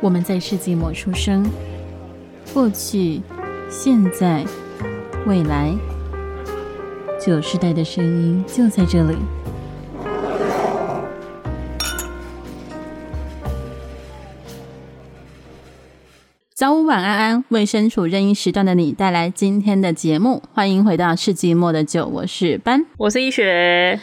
[0.00, 1.44] 我们在世纪末出生，
[2.54, 3.20] 过去、
[3.68, 4.44] 现在、
[5.26, 5.74] 未来，
[7.20, 9.16] 九世代的声音就在这里。
[16.54, 20.42] 早午晚安安，为身处任意时段的你带来今天的节目。
[20.54, 23.98] 欢迎回到世纪末的酒，我是班，我是一学。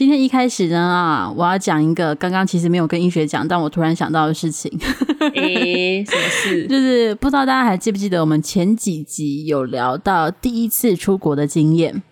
[0.00, 4.72] 今天一开始呢啊，我要讲一个刚刚其实没有跟医学讲，但我突然想到的事情。
[5.36, 6.64] 诶、欸，什么事？
[6.72, 12.02] 就是不知道大家还记不记得我们前几集有聊到第一次出国的经验。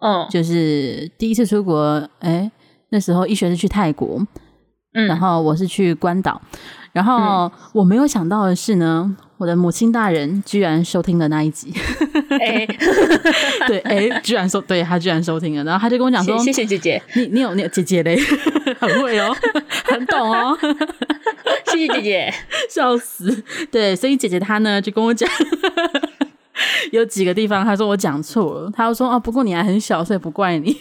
[0.00, 1.80] 嗯，就是第一次出国，
[2.18, 2.52] 哎、欸，
[2.88, 4.20] 那时候医学是去泰国，
[4.94, 6.42] 嗯，然后我是去关岛，
[6.90, 9.16] 然后我没有想到的是呢。
[9.38, 11.70] 我的母亲大人居然收听了那一集，
[12.30, 12.66] 哎、欸，
[13.68, 18.18] 对，哎、欸，居然收，对，他居然收听了，然后他就跟我讲说：“谢谢姐姐，你你有你有姐姐嘞，
[18.80, 19.36] 很会哦，
[19.84, 20.56] 很懂哦，
[21.66, 22.34] 谢谢姐姐，
[22.70, 25.28] 笑死，对，所以姐姐她呢就跟我讲，
[26.92, 30.74] 有几个地方她说我讲错了，她就说哦，不过你还很小，所以不怪你。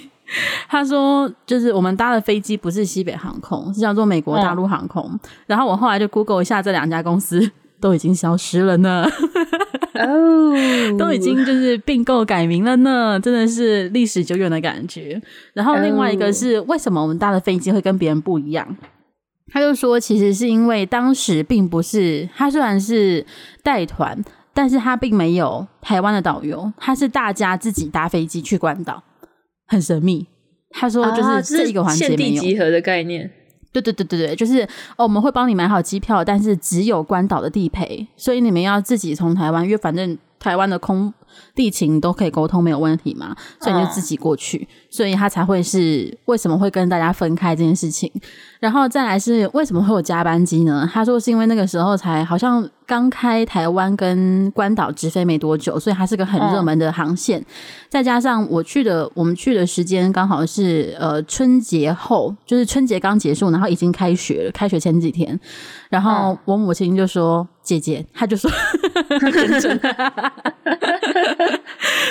[0.69, 7.51] 她说就是我们搭的飞机不是西北航空，是叫做美国大陆航空，嗯、然后我后来就 Google 一下这两家公司。
[7.79, 9.07] 都已经消失了呢，
[9.93, 10.53] 哦，
[10.97, 15.21] 都已经就是并购改名了呢，真的是历史久远的感觉。
[15.53, 18.75] 然后另外一个是为什么我们搭的飞机会跟别人不一样？
[19.51, 23.25] 他就说，其实是因为当时并不是他虽然是
[23.61, 24.19] 带团，
[24.53, 29.03] 但是他并没有台湾的导游，他是大家自己搭飞机去关岛，
[29.67, 30.27] 很神秘。
[30.71, 33.31] 他说就是这一个环节没有，集合的概念。
[33.81, 34.63] 对对对对对，就是
[34.95, 41.13] 哦，我们会帮你买好机票，但是只有关岛的地陪，所以你们要自己从台湾，因为反正台湾的空
[41.53, 48.11] 地勤都可以沟通，没有问题嘛，所以你就自己过去，哦、所以他才会是为什么会跟大家分开这件事情。
[48.59, 50.89] 然后再来是为什么会有加班机呢？
[50.91, 57.39] 他说是因为那个时候才好像刚开台湾跟关岛直飞没多久，所以它是个很热门的航线。
[57.39, 57.45] 哦、
[57.89, 65.39] 再加上我去的，我们去的时间刚好是呃春节后，就是春节刚结束，然后已经开学了，开学前几天。
[65.89, 68.49] 然后我母亲就说：“嗯、姐姐，她就说，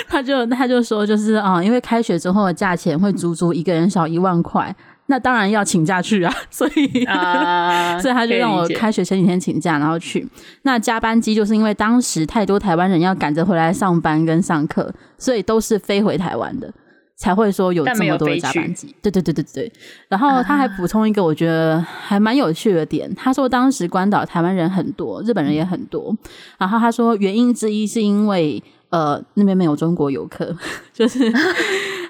[0.07, 4.75] 她就她就说，就是啊、嗯，因为开学之后的价钱会足足一个人少一万块。”
[5.07, 10.27] 那当然要请假去啊， 所以，uh, 所以他就让我开学前几天请假，然后去。
[10.63, 16.73] 那加班机就是因为当时太多台湾人要赶着回来上班跟上课，所以都是飞回台湾的，
[17.15, 18.95] 才会说有这么多的加班机。
[19.01, 19.71] 对对对对对。
[20.07, 26.15] 然后他还补充一个我觉得还蛮有趣的点，他说当时关岛台湾人很多，日本人也很多。
[26.57, 30.55] 然后他说原因之一是因为呃那边没有中国游客，
[30.93, 31.31] 就是。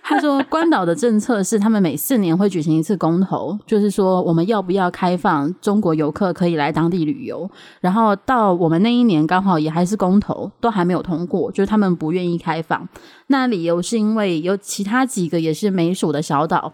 [0.07, 7.49] 他说，关岛的政策是他们每四年会举行一次公投，就是说我们要不要开放中国游客可以来当地旅游。
[7.81, 12.87] 然后到我们那一年刚好也还是公投，都还没有通过，就是他们不愿意开放。
[13.27, 16.71] 那理由是因为有其他几个也是美属的小岛，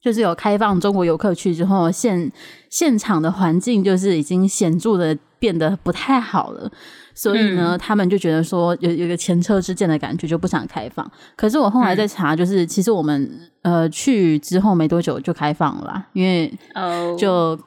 [0.00, 2.30] 就是有开放中国游客去之后，现
[2.70, 6.70] 现场的环境就是已经显著的变得不太好了。
[7.14, 11.08] 所以呢，嗯、他们就觉得说有有一个前车之鉴的感觉，就不想开放。
[11.36, 13.30] 可是我后来在查，就是、嗯、其实我们
[13.62, 16.52] 呃去之后没多久就开放了啦，因为
[17.18, 17.58] 就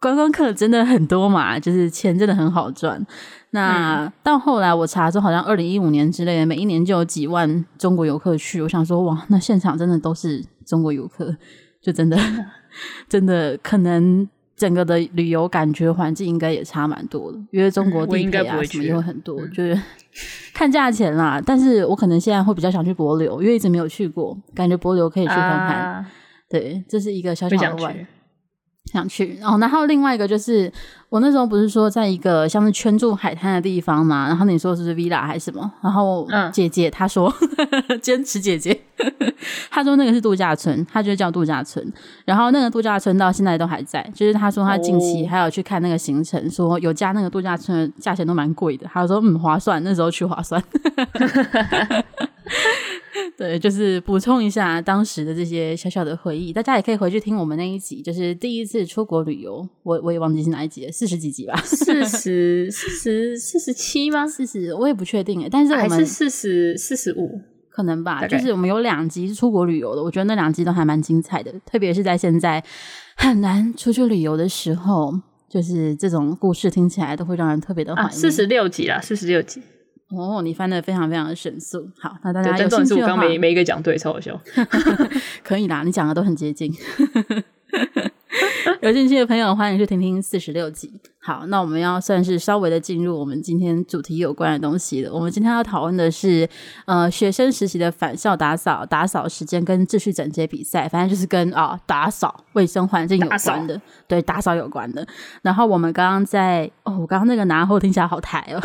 [0.00, 3.04] 观光客真的很多嘛，就是钱真的很好赚。
[3.50, 8.60] 那、嗯、到后来我查之后，好像二零一五年之类的，每一年就有几万中国游客去。
[8.62, 11.36] 我想说，哇，那现场真的都是中国游客，
[11.80, 12.18] 就真的
[13.08, 14.28] 真的可能。
[14.58, 19.80] 整个的旅游感觉环境应该也差蛮多的，因为中国地陪啊什么也有很多，嗯、就是
[20.52, 21.40] 看价钱啦。
[21.44, 25.80] 但是我可能现在会比较想去博流，因为一直没有去过，感觉博流可以去看看。
[25.80, 26.06] 啊、
[26.50, 28.06] 对，这是一个小小的玩。
[28.90, 30.72] 想去哦，然后另外一个就是
[31.10, 35.70] 我那时候不是说在一个像是圈住海滩的地方嘛，然后你说是 villa 还是什么？
[35.82, 37.30] 然后姐姐她说
[38.00, 38.80] 坚、嗯、持姐姐，
[39.70, 41.92] 她说那个是度假村，他就叫度假村。
[42.24, 50.62] 然后那个度假村到现在都还在，就是他说他近期还有去看那个行程，哦、说有加那个度假村的价钱都蛮贵的，他说嗯划算，那时候去划算。
[53.36, 64.26] 对，就是补充一下当时的这些小小的回忆，大家也可以回去听我们那一集，就是第一次出国旅游，我我也忘记是哪一集了，四十几集吧，四十、四十、四十七吗？
[64.26, 67.40] 四十，我也不确定诶，但是我们还是四十、四十五，
[67.78, 68.26] 可能吧。
[68.26, 72.60] 就是我们有两集是出国旅游的，我觉得那两集都还蛮精彩的，特别是在现在
[73.16, 75.14] 很难出去旅游的时候，
[75.48, 78.12] 就是这种故事听起来都会让人特别的怀念。
[78.12, 79.62] 四十六集啦，四十六集。
[80.10, 81.88] 哦，你翻的非常非常的神速。
[82.00, 84.40] 好，那大家有兴趣的话，刚每每一个讲对，超好笑。
[85.44, 86.72] 可以啦，你讲的都很接近。
[88.82, 91.00] 有兴趣的朋友，欢迎去听听四十六集。
[91.20, 95.12] 好，那我们要算是稍微的进入我们今天主题有关的东西了。
[95.12, 96.48] 我们今天要讨论的是，
[96.86, 105.06] 呃，学生实习的返校打扫、打扫时间跟秩序整洁比赛，反正就是跟啊、哦、打扫、卫生环境有关的，对，打扫有关的。
[105.42, 108.60] 然后我们刚刚在哦，我刚刚那个拿后听起来好台哦，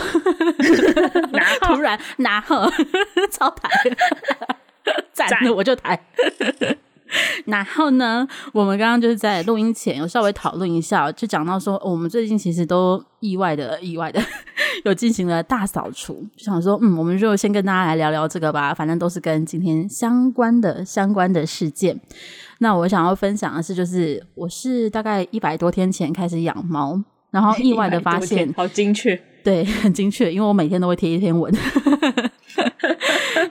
[1.67, 2.69] 突然拿后
[3.29, 3.69] 超台，
[5.11, 5.99] 赞了我就台。
[7.45, 14.21] 然后呢，我们刚刚就是在录音前有稍微讨论一下，就讲到说，我们最近其实都意外的、意外的
[14.85, 21.99] 有进行了大扫除，就想说，嗯，我们就先跟大家来聊聊这个吧，反正都是跟今天相关的、相关的事件。
[22.59, 27.01] 那我想要分享的是，就是我是大概一百多天前开始养猫，
[27.33, 31.51] 然后意外的 发现，好精确， 对，很精确，因为我每天都会贴一篇文。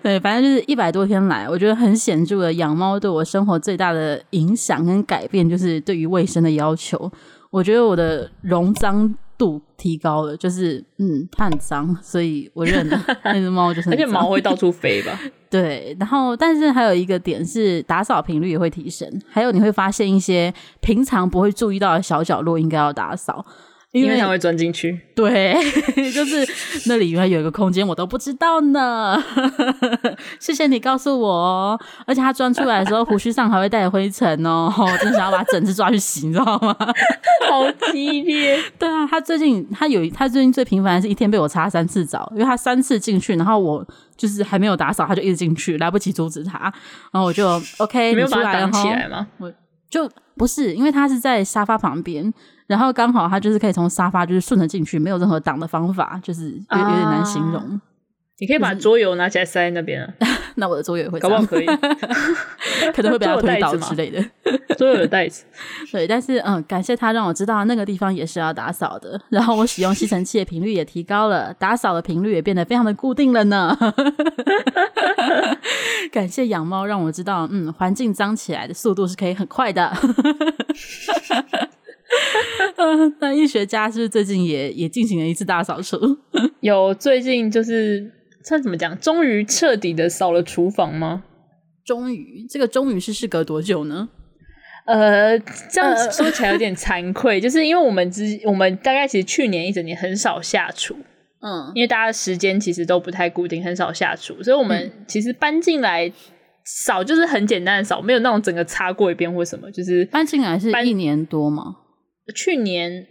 [0.02, 7.10] 对，反正就是一百多天来，我觉得很显著的养猫对我生活最大的影响跟改变，就是对于卫生的要求。
[7.50, 15.18] 我觉得我的容脏度提高了，就是嗯，它很脏，所以我认了那只猫就是，而且毛会到处飞吧？
[15.50, 23.44] 对，然后但是还有一个点是打扫频率也会提升，还有你会发现一些平常不会注意到的小角落应该要打扫。
[23.92, 25.54] 因为它会钻进去， 对，
[26.14, 26.48] 就是
[26.86, 29.22] 那里原来有一个空间，我都不知道呢。
[30.40, 31.80] 谢谢你告诉我哦。
[32.06, 34.72] 而且它钻出来的时候，胡须上还会带灰尘哦。
[34.78, 36.74] 我真想要把整只抓去洗，你知道吗？
[37.50, 38.58] 好激烈。
[38.78, 43.86] 对啊，他最近他有他最近最频繁的是一天被我擦三次澡，因为他三次进去，然后我
[44.16, 46.58] 就是还没有打扫，他就一直进去，来不及阻止他，
[47.12, 49.26] 然后我就 OK，没有把它挡起来吗？
[49.36, 49.52] 我
[49.90, 50.08] 就
[50.38, 52.32] 不是，因为他是在沙发旁边。
[52.72, 57.60] 然后刚好他就是可以从沙发就是顺着进去，没有任何挡的方法，就是有有点难形容。
[57.60, 57.80] 啊、
[58.38, 60.14] 你可以把桌游拿起来塞在那边啊，
[60.56, 61.66] 那我的桌游也会，搞不好可以，
[62.96, 64.24] 可能会被他推倒之类的。
[64.78, 65.44] 桌游的袋子，
[65.92, 69.20] 对，但是嗯，感谢他让我知道那个地方也是要打扫的。
[69.28, 73.76] 然后我使用吸尘器的频率也提高了，打扫的频率也变得非常的固定了呢。
[76.10, 79.92] 感谢养猫让我知道，嗯，环境脏起来的速度是可以很快的。
[82.76, 85.98] 嗯， 那医学家是不是最近也也进行了一次大扫除？
[86.60, 88.10] 有，最近就是
[88.44, 88.98] 算怎么讲？
[88.98, 91.24] 终于彻底的扫了厨房吗？
[91.84, 94.08] 终于，这个终于是事隔多久呢？
[94.84, 95.38] 呃，
[95.70, 100.96] 这样说起来有点惭愧，呃、 就是因为我们之我们大概其实去年一整年很少下厨，
[101.40, 106.12] 嗯，因为大家的时间其实都不太固定，很少下厨，所以我们其实搬进来
[106.64, 111.76] 扫就是很简单的扫，没有那种整个擦过一遍或什么，就是搬进来是一年多吗？
[112.34, 113.06] 去年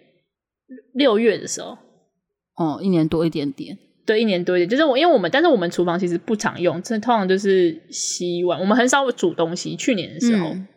[0.94, 1.78] 六月的时候，
[2.56, 9.76] 哦，一年多一点点，对，一年多一点，就是我，因为我们，但是我们厨房其实不常用，这通常就是洗碗，我们很少煮东西。
[9.76, 10.68] 去年的时候，嗯、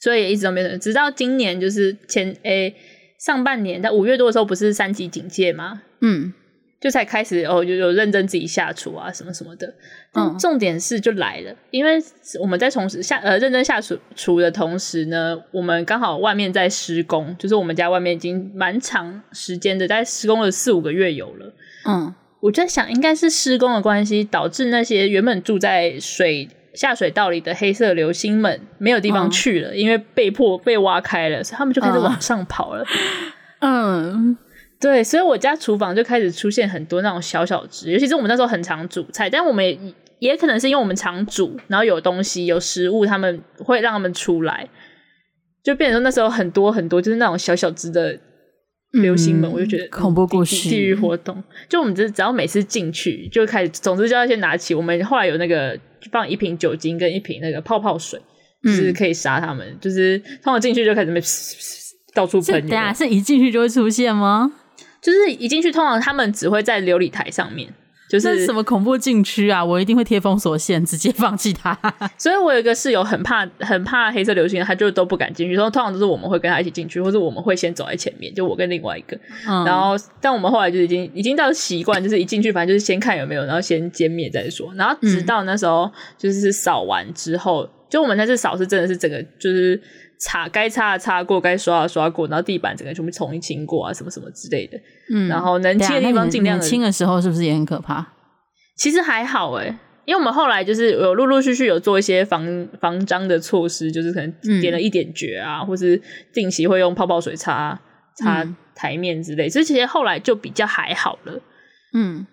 [0.00, 2.76] 所以也一直都没有，直到今年就是前诶、欸、
[3.18, 5.82] 上半年在五月多的时候，不是三级警戒吗？
[6.00, 6.34] 嗯。
[6.80, 9.70] 就才开始哦，就有认真自己下厨啊，什么什么的。
[10.14, 12.02] 嗯，重点是就来了，因为
[12.40, 21.54] 我们在从事下呃认真下厨厨的同时呢，我们刚好外面在施工，就是我们家外面已经蛮长时间的，在施工了四五个月有了。
[21.86, 32.84] 嗯，我在想，应该是施工的关系，导致那些原本住在水下水道里的黑色流星们没有地方去了，嗯、因为被迫被挖开了，所以他们就开始往上跑了。
[33.60, 34.30] 嗯。
[34.30, 34.38] 嗯
[34.80, 39.78] 对，所以我家厨房就开始出现很多那种小小只，尤其是我们那时候很常煮菜，但我们也
[40.20, 44.66] 也可能是因为我们常煮，然后有东西有食物，他们会让他们出来，
[45.62, 48.18] 就变成说那时候很多很多就是那种小小只的
[48.92, 51.44] 流星们，嗯、我就觉得恐怖故事、地狱活动。
[51.68, 55.78] 就我们只只要每次进去就开始，总之就要先拿起我们后来有那个
[56.10, 58.18] 放一瓶酒精跟一瓶那个泡泡水，
[58.64, 61.20] 就是可以杀他们，嗯、就是通常进去就开始被
[62.14, 62.66] 到处喷。
[62.66, 64.50] 对啊，是一进去就会出现吗？
[65.00, 67.72] 就是一进去，通常他们只会在琉璃台上面。
[68.08, 69.64] 就是什么恐怖禁区啊！
[69.64, 71.78] 我一定会贴封锁线，直接放弃它。
[72.18, 75.54] 所以我有一个室友很怕，很怕黑色流星，他就都不敢进去。
[75.54, 79.16] 说通常都是我们会跟他一起进去，或者我们会先走在前面，就我跟另外一个。
[79.46, 84.74] 嗯、然后，但我们后来就已经已经到习惯，就是一进去，反正就是先看有没有，然后先歼灭再说。
[84.74, 85.88] 然后直到那时候，
[86.18, 89.80] 就是扫完之后，嗯、就我们那次扫是真的是整个就是。
[90.22, 94.78] 擦该擦的擦过，该刷的刷过，然后地板整个全部重新清过啊，什么什么之类的。
[95.10, 98.06] 嗯，然后能清的地方尽量清的时候，是不是也很可怕？
[98.76, 105.98] 其实还好诶，因为我们后来就是有陆陆续续有做一些防防脏的措施，就是可能点了一点绝啊，嗯、或是
[106.34, 107.80] 定期会用泡泡水擦
[108.18, 111.40] 擦台面之类，嗯、所以其实后来就比较还好了。
[111.94, 112.26] 嗯，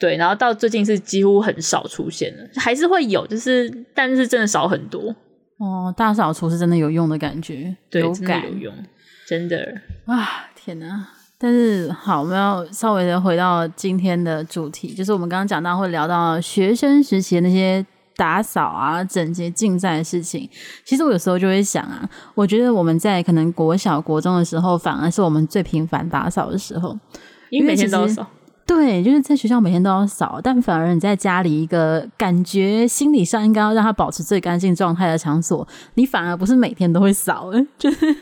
[0.00, 5.14] 对，然后到最近是几乎很少出现了，还是会有，就是但是真的少很多。
[5.58, 8.74] 哦，大扫除是真的有用的感觉，对，有感真的有用，
[9.28, 9.74] 真的
[10.06, 10.48] 啊！
[10.56, 11.06] 天哪，
[11.38, 17.84] 但是好，我们要稍微的回到今天的主题，就是我们刚刚讲到会聊到学生时期的那些
[18.16, 20.48] 打扫啊、整洁竞赛的事情。
[20.82, 26.98] 其实我有时候就会想啊，我觉得我们在可能国小、国中的时候，反而是我们最频繁打扫的时候，
[27.50, 28.26] 因为每天都扫。
[28.70, 38.16] 对，就是在学校每天都要扫，但反而你在家里一个感觉心理上应该要让它保持最干净状态的场所，你反而不是每天都会扫，就是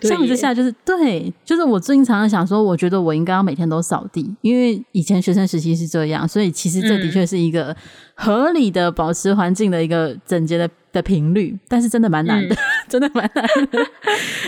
[0.00, 7.76] 相比之下，就是对，就是我最近常常想说，我觉得我应该要每天都扫地，因为以前学生时期是这样，所以其实这的确是一个
[8.14, 10.70] 合理的保持环境的一个整洁的。
[10.92, 12.58] 的频率，但是真的蛮难的，嗯、
[12.88, 13.78] 真的蛮难的。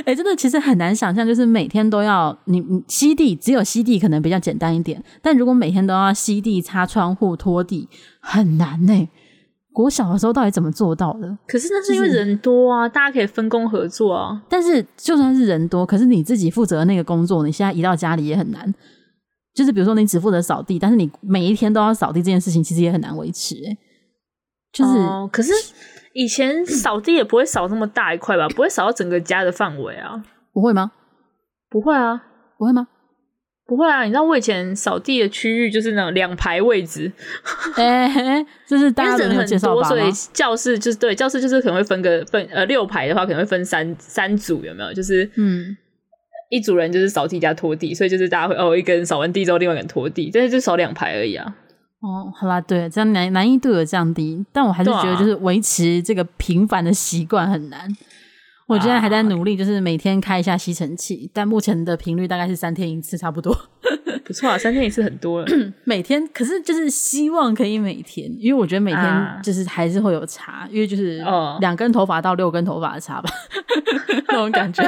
[0.01, 7.89] 哎、欸，真的其实很难想象，就是每天都要你你吸地，只有吸地可能比较简单一点，但如果每天都要吸地、擦窗户、拖地，
[8.21, 9.09] 很难呢、欸。
[9.73, 11.37] 国小的时候到底怎么做到的？
[11.49, 14.41] 可是那是因为人多啊，就是、大家可以分工合作啊。
[14.49, 18.73] 但是就算是人多，可是你自己负责的那个工作，你现在移到家里也很难。
[19.53, 23.71] 就是比如说你只负责扫地，但是你每一天都要扫地这件事情，其实也很难维持、欸。
[23.71, 23.79] 哎，
[24.73, 25.51] 就是、哦、可是。
[26.15, 28.49] 以前扫地也不会扫那么大一块吧？
[28.49, 30.25] 不会扫到整个家的范围啊？
[30.53, 30.93] 不会吗？
[31.69, 32.25] 不会啊？
[32.57, 32.89] 不会吗？
[33.67, 34.03] 不会啊！
[34.05, 37.11] 你知道我以前扫地的区域就是那种两排位置，
[37.77, 44.93] 哎、欸，这是大家人很多，所以教室就是对教室就是可能会分个分呃六排的话，可能会分三三组，有没有？
[44.93, 45.75] 就是嗯，
[46.51, 51.57] 一组人就是扫地加拖地，所以就是大家会哦，一个人扫完地之后，另外一个人拖地，但是就扫两排而已啊。
[52.05, 57.81] 哦，好啦，对，这样难难易度有降低，但我还是觉得就是维持这个平凡的习惯很难。
[57.81, 57.97] 啊、
[58.67, 63.57] 我现在还在努力，就是每天开一下吸尘器，但目前的频率大概是三天一次，差不多。
[64.25, 65.47] 不错啊，三天一次很多了。
[65.85, 71.25] 每天，可是就是希望可以每天，因为我觉得每天就是还是会有差，啊、因为就是
[71.61, 73.31] 两根头发到六根头发的差吧，
[74.29, 74.83] 那种感觉。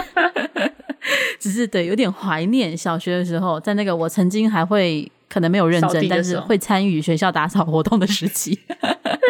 [1.40, 5.10] 只是对，有点怀念小学的时候，在那个我曾经还会。
[5.28, 8.58] 可能没有认真，但是会参与学校打扫活动的时期，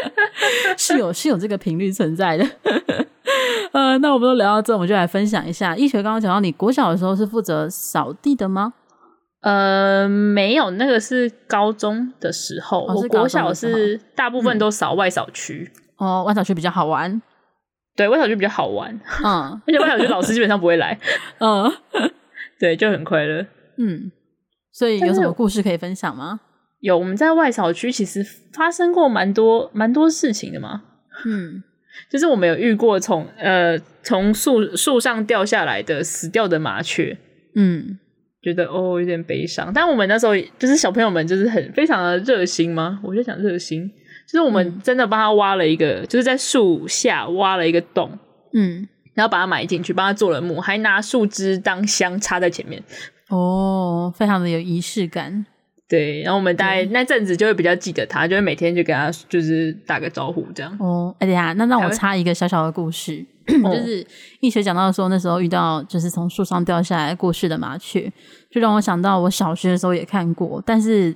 [0.77, 2.47] 是有是有这个频率存在的。
[3.73, 5.77] 呃，那我们都聊到这，我们就来分享一下。
[5.77, 8.73] 一学刚刚讲到，你国小的时候是负责扫地的吗？
[9.43, 12.87] 呃，没有，那个是高中的时候。
[12.87, 16.09] 哦、我国小是大部分都扫外扫区、嗯。
[16.09, 17.21] 哦，外扫区比较好玩。
[17.95, 18.99] 对，外扫区比较好玩。
[19.25, 20.99] 嗯， 而且外扫区老师基本上不会来。
[21.39, 21.71] 嗯，
[22.59, 23.47] 对，就很快乐。
[23.77, 24.11] 嗯。
[24.77, 26.39] 所以有什么故事可以分享吗？
[26.81, 30.83] 有，我们在外扫区其实发生过蛮多蛮多事情的嘛。
[31.25, 31.63] 嗯，
[32.13, 37.17] 就是我们有遇过从呃从树树上掉下来的死掉的麻雀。
[37.55, 37.99] 嗯，
[38.43, 39.73] 觉得哦有点悲伤。
[39.73, 43.91] 但我们那时候就是小朋友们就是很非常的热心嘛，我就想热心，
[44.27, 48.11] 就是我们真的帮他挖了一个，嗯、就是在树下挖了一个洞，
[48.53, 52.83] 嗯，然后把它埋进去，帮他做了墓，还拿树枝当香插在前面。
[53.29, 55.45] 哦，非常的有仪式感，
[55.89, 56.23] 对。
[56.23, 60.77] 然后我们大概那阵子就会比较记得他，就会每天就跟他就是打个招呼这样。
[60.79, 64.07] 哦，哎呀，那让我插一个小小的故事， 就是
[64.41, 68.13] 易学讲到说那时候遇到就是从树上掉下来过世的麻雀，
[68.51, 71.15] 就让我想到我小学的时候也看过，但是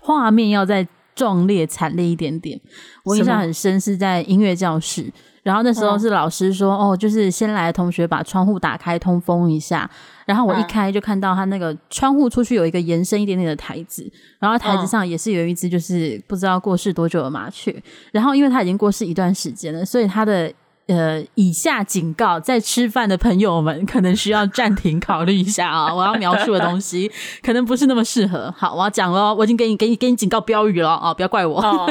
[0.00, 0.86] 画面要再
[1.20, 2.58] 壮烈惨烈一点点。
[3.04, 5.12] 我印象很深是在音乐教室。
[5.42, 9.90] 然后那时候是老师说，哦，哦，就是先来的同学把窗户打开通风一下。
[10.24, 17.74] 然后我一开就看到他那个窗户出去有一个延伸一点点的台子，然后台子上也是有一只就是不知道过世多久的麻雀。
[18.12, 20.50] 然后因为他已经过世一段时间了，所以他的。
[20.90, 25.94] 呃，以下警告，在吃饭的朋友们可能需要暂停考虑一下啊！
[25.94, 27.08] 我要描述的东西
[27.44, 28.52] 可能不是那么适合。
[28.58, 31.14] 好，我要讲喽，我已经给你、给你、给你警告标语了啊！
[31.14, 31.60] 不要怪我。
[31.60, 31.88] 哦、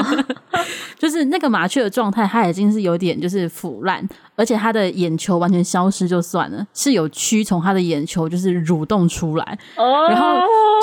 [0.99, 10.27] 就是那个麻雀的状态，它已经是有点就是腐烂，而且它的眼球完全消失就算了，是有蛆从它的眼球就是蠕动出来，哦、然后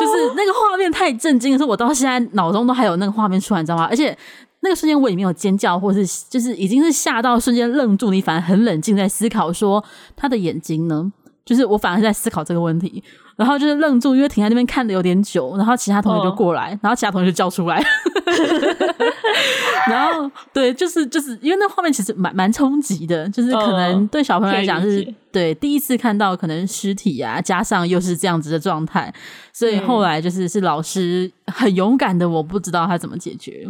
[0.00, 3.87] 就是那个画面太震惊的是，我到现在脑中都还有那个画面出来，你知道吗？
[3.90, 4.16] 而且。
[4.66, 9.85] 那个瞬间我也没有尖叫，或是就是已经是吓到瞬间愣住，你反而很冷静在思考说
[10.16, 11.12] 他的眼睛呢？
[11.44, 13.04] 就是我反而在思考这个问题，
[13.37, 17.83] 然后就是愣住，因为停在那边看的有点久，然后其他同学就过来，哦、然后其他同学就叫出来，
[19.88, 25.07] 然后对，就是就是因为那画面其实蛮蛮冲击的，就是可能对小朋友来讲是。
[25.09, 29.12] 哦对，第一次看到可能尸体啊，加上又是这样子的状态，
[29.52, 33.61] 所以后来就是是老师很勇敢的，我不知道他怎么解决，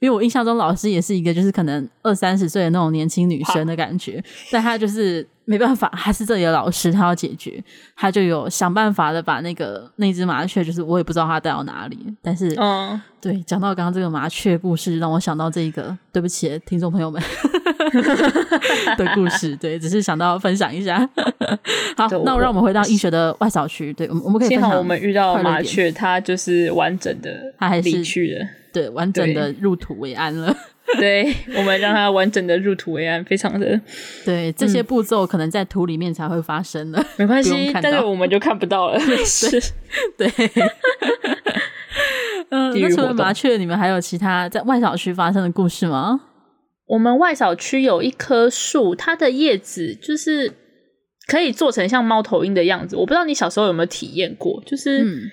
[0.00, 7.62] 因为我印象中老师也是一个就是可能二三十岁的那种年轻女生的感觉，但他就是没办法，他是这里的老师，他要解决，
[7.96, 17.22] 他就有想办法的把那个那只麻雀，就是我也不知道他带到哪里，但是，嗯，对，讲到刚刚这个麻雀故事，让我想到这一个，对不起，听众朋友们
[18.96, 20.98] 的故事，对，只是想到分享一下。
[21.96, 24.48] 好，那我让我们回到医学的外扫区，对，我们我们可以。
[24.48, 30.56] 幸好我们遇到麻雀，它就是完整的，它还是离去了，对，完整的入土为安了。
[31.00, 33.80] 对，我们让它完整的入土为安，非常的
[34.24, 34.52] 对。
[34.52, 39.60] 这些步骤可能在土里面才会发生的，没关系，但是我们就看不到了， 没事。
[40.16, 40.30] 对，
[42.50, 46.20] 嗯， 那除了麻雀，你们还有其他在外小区发生的故事吗？
[46.86, 50.52] 我们外小区有一棵树，它的叶子就是
[51.26, 52.96] 可以做成像猫头鹰的样子。
[52.96, 55.32] 我不知道你小时候有没有体验过，就是。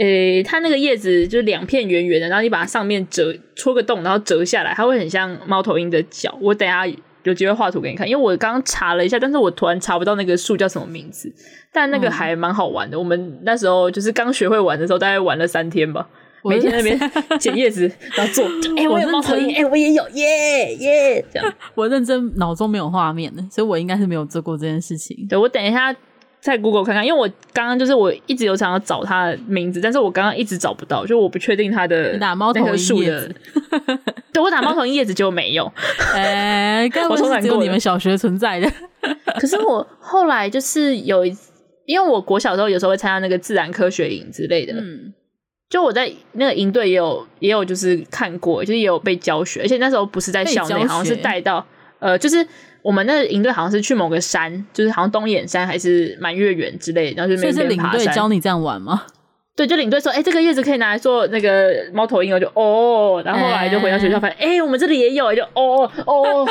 [0.00, 6.34] 嗯诶、欸，它那个叶子就是两片圆圆的，然后你把它上面折戳个洞，然后折下来，它会很像猫头鹰的脚。
[6.40, 6.86] 我等一下
[7.22, 11.30] 有机会画图给你看，因为我刚刚查了一下，但是我突然查不到那个树叫什么名字，
[11.70, 12.96] 但那个还蛮好玩的。
[12.96, 16.08] 嗯、我们那时候就是刚学会玩的时候，大概玩了三天吧，
[16.44, 16.98] 每天那边
[17.38, 17.82] 捡叶子，
[18.16, 18.46] 然后做。
[18.78, 21.54] 哎、欸，我有猫头鹰，哎、欸，我也有，耶耶，这样。
[21.76, 25.26] 我认真脑中没有画面的，所以我应该是没有做过这件事情。
[25.28, 25.94] 对，我等一下。
[26.40, 33.34] 在 Google 看看，因为我刚刚就是我一直有想要找他的名字，但是我刚刚一直找不到，就我不确定他的打猫头鹰叶子，
[34.32, 35.70] 对，我打猫头鹰叶子就没有，
[36.14, 38.72] 哎、欸，该不会只有你们小学存在的？
[39.38, 41.36] 可是我后来就是有一，
[41.84, 45.12] 因为我国小的时候有时候会参加那个自然科学营之类的，嗯，
[45.68, 51.66] 就我在那个营队也有也有就是看过，就是也有被教学，而且那时候不是在校内，好像是带到
[51.98, 52.46] 呃，就是。
[52.82, 57.98] 我们那个营队好像是去某个山，就是好像东眼山还是满月园之类的，然后就那边爬山。
[57.98, 59.02] 领队教你这样玩吗？
[59.56, 66.48] 对，就领队说，哎、欸，这个叶子可以拿来做那个猫头鹰，我就哦，然后后来就回到学校发现，哎、欸欸，我们这里也有，就哦哦，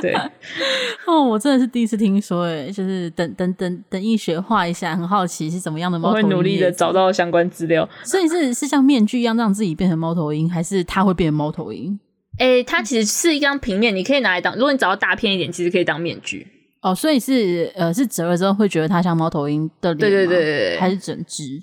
[0.00, 0.14] 对，
[1.06, 6.24] 哦，我真的是第一次听说，哎，就是等等等等一学画一下，很好奇是怎么样的猫头鹰。
[6.24, 7.86] 我会努力的找到相关资料。
[8.02, 11.98] 所以是是像面具一样让自己变成猫头鹰，还是它会变成猫头鹰？
[12.38, 14.54] 诶、欸，它其实是一张平面，你可以拿来当。
[14.54, 16.46] 如果你找到大片一点，其实可以当面具。
[16.82, 21.60] 哦，所以是呃，是折了之后会觉得它像猫头鹰的脸，对对对对，还是整只？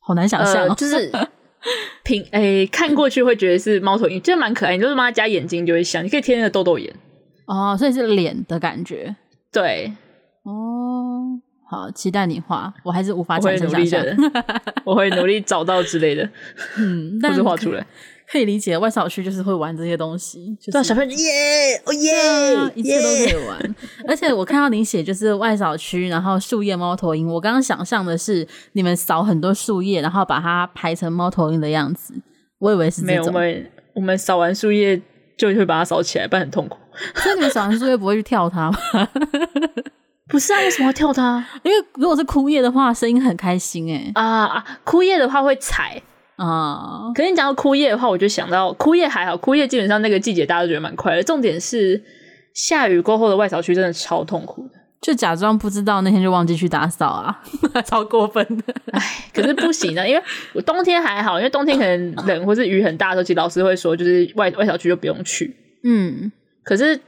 [0.00, 1.10] 好难想象、哦呃，就是
[2.02, 4.76] 平诶、欸，看过去会觉得是猫头鹰，就蛮可爱。
[4.76, 6.92] 你就是帮它加眼睛就会像，你可以贴那个豆豆眼。
[7.46, 9.14] 哦，所以是脸的感觉。
[9.52, 9.92] 对，
[10.44, 14.04] 哦，好，期待你画，我还是无法产生想象，
[14.84, 16.28] 我会努力找到之类的，
[16.78, 17.86] 嗯，或者画出来。
[18.30, 23.74] 可以理解，外扫区就是会玩这些东西，就是对小朋友耶哦耶，一切都可以玩。
[24.08, 27.26] 而且我看到你写就是外扫区，然后树叶猫头鹰。
[27.28, 32.14] 我刚刚想象的是你们扫很多树叶，然后把它排成猫头鹰的样子。
[32.58, 33.16] 我以为是这种。
[33.16, 35.00] 没有，我们我们扫完树叶
[35.38, 36.76] 就会把它扫起来，不然很痛苦。
[37.14, 38.78] 所以你们扫完树叶不会去跳它吗？
[40.28, 41.46] 不是啊，为什么要跳它？
[41.62, 44.12] 因为如果是枯叶的话，声音很开心哎、欸。
[44.14, 46.02] 啊啊，枯叶的话会踩。
[46.36, 51.22] 啊，可是你讲到枯叶的话，我就想到枯叶还好，枯叶基本上那个季节大家都觉得蛮快乐。
[51.22, 52.02] 重点是
[52.52, 57.42] 下雨过后的外扫区真的超痛苦的，就假装不知道那天就忘记去打扫啊，
[57.86, 58.74] 超过分的。
[58.92, 59.00] 哎，
[59.32, 60.22] 可是不行啊，因为
[60.52, 65.56] 我冬天还好，因为冬天可能冷或是雨很大的时候，其实老师会说就是外外小区就不用去。
[65.84, 66.30] 嗯，
[66.62, 67.00] 可是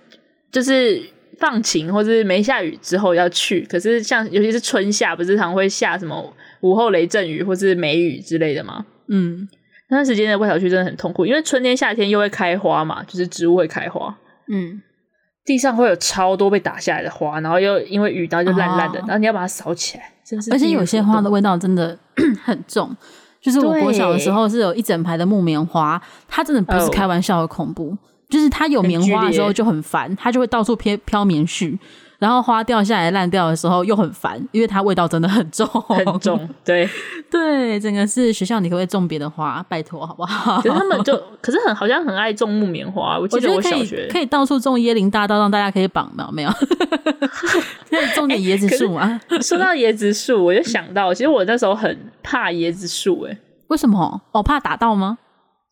[0.50, 1.02] 就是
[1.38, 3.60] 放晴或是没下雨之后要去。
[3.68, 8.86] 可是像尤其是春夏，不是常会下什么午后雷阵雨或是梅雨之类的吗？
[9.10, 9.48] 嗯，
[9.90, 14.16] 那段时间的外小区真的很痛苦，因为春天、夏天又会开花嘛，就是植物会开花。
[14.48, 14.82] 嗯，
[15.44, 20.52] 地上会有超多被打下来的花，然后又因为雨，然后就烂烂的，哦、然后你要把它扫起来，真是。
[20.52, 21.98] 而且有些花的味道真的
[22.44, 22.94] 很重，
[23.40, 31.78] 就是我国小的时候是有一整排的木棉花，它真的不是开玩笑的恐怖，哦、就是它有棉花的时候就很烦，它就会到处飘飘棉絮。
[32.18, 36.48] 然后花掉下来烂掉的时候又很烦，因为它味道真的很重，很重。
[36.64, 36.88] 对
[37.30, 39.64] 对，整个是学校，你可不可以种别的花？
[39.68, 40.56] 拜托好不好？
[40.60, 43.16] 可是他们就， 可是很好像很爱种木棉花。
[43.18, 46.50] 我记得我小学，学可以到处种椰林大道，让大家可以绑到没有？
[47.88, 49.20] 可以种点椰子树啊。
[49.40, 54.20] 说到椰子树，我就想到，其实我那时候很怕椰子树，诶为什么？
[54.32, 55.18] 我怕打到吗？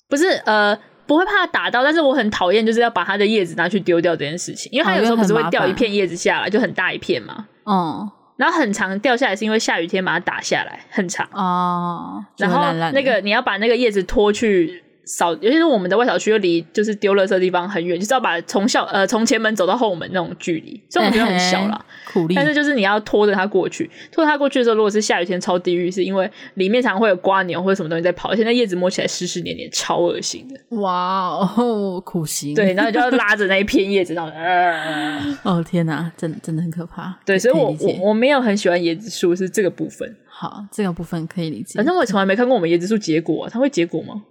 [0.09, 0.79] 不是，呃。
[1.07, 7.47] 不会怕打到，但是我很讨厌，就是要把它的叶子拿去丢掉这件事情，因为它有时候不是会掉一片叶子下来，就很大一片嘛。
[7.65, 11.29] 嗯，然后很长掉下来是因为下雨天把它打下来，很长。
[11.33, 21.83] 哦，然后那个你要把那个叶子拖去扫，尤其是我们的外小区又离就是丢垃圾的地方很远，就是要把从校呃从前门走到后门那种距离，所以我觉得很小啦。
[22.13, 22.35] 苦力。
[22.35, 30.77] 但是就是你要拖着它过去，拖着它过去的时候，如果是下雨天超地狱，是因为里面常常会有瓜牛或者什么东西在跑，而且那叶子摸起来湿湿黏黏，超恶心的。
[30.77, 32.55] 哇哦，苦行。
[32.55, 37.17] 对，然后你就要拉着那一片叶子，然后呃， 哦天哪，真的真的很可怕。
[37.25, 40.17] 对，所以我我我没有很喜欢椰子树，是这个部分。
[40.29, 41.77] 好，这个部分可以理解。
[41.77, 44.23] 反正我从来没看过我们椰子树结果，啊，它会结果吗？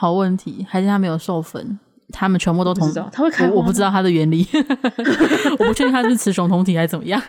[0.00, 1.76] 好问题，还是它没有授粉？
[2.12, 3.52] 它们全部都同，它会开花？
[3.52, 4.46] 我不知道它的原理，
[5.58, 7.20] 我不确定它是雌雄同体还是怎么样。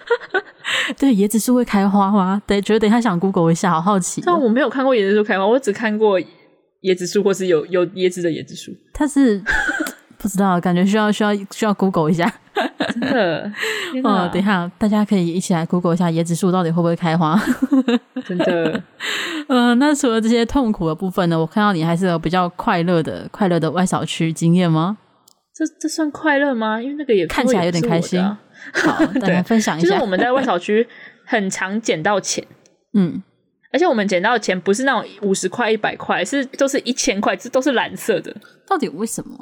[0.98, 2.42] 对，椰子树会开花吗？
[2.46, 4.22] 对，觉得等一下想 Google 一下，好好奇。
[4.26, 6.20] 但我没有看过椰子树开花，我只看过
[6.82, 8.72] 椰子树，或是有有椰子的椰子树。
[8.92, 9.42] 它是。
[10.18, 12.32] 不知道，感觉需要需要需要 Google 一下，
[13.00, 13.52] 真的。
[14.02, 17.40] 哦，等一下，大家可以一起来 Google 一下椰子树到底会不会开花，
[18.26, 18.82] 真的。
[19.48, 21.38] 嗯、 呃，那除了这些痛苦的部分呢？
[21.38, 24.98] 我看到你还是有比较快乐的快乐的外小区经验吗？
[25.54, 26.80] 这这算快乐吗？
[26.80, 28.22] 因为那个也看起来有点开心。
[28.22, 29.88] 好， 大家分享一下。
[29.88, 30.86] 就是我们在外小区
[31.24, 32.44] 很常捡到钱，
[32.94, 33.22] 嗯，
[33.72, 38.34] 而且我们捡到的钱不是那种五十块、一百块，是都是一千块，这都是蓝色的。
[38.66, 39.36] 到底为什么？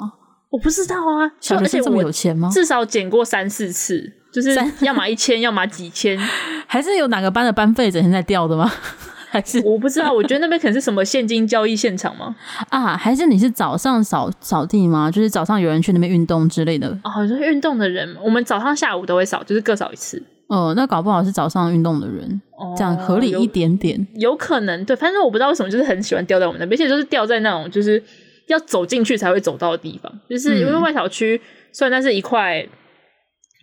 [0.55, 2.49] 我不知道啊，小学生这么有钱吗？
[2.49, 6.17] 至少捡过三四次，就是 要么一千，要么几千，
[6.65, 8.71] 还是有哪个班的班费整天在掉的吗？
[9.29, 12.33] 还是我不知道，我觉得那边可能是什么现金交易现场吗？
[12.69, 15.11] 啊，还是你是早上扫扫地吗？
[15.11, 16.87] 就是早上有人去那边运动之类的？
[17.03, 20.23] 哦，就是运动的人，我们早上下午都会扫，就是各扫一次。
[20.47, 28.01] 哦，那搞不好是早上运动的人，哦，这样合理一点点，有，有可能对，反正我不知道为什么，就是很喜欢掉在我们那边，而且就是掉在那种就是。
[28.47, 31.39] 要走进去才会走到的地方，就是因为外小区
[31.71, 32.67] 虽然那是一块，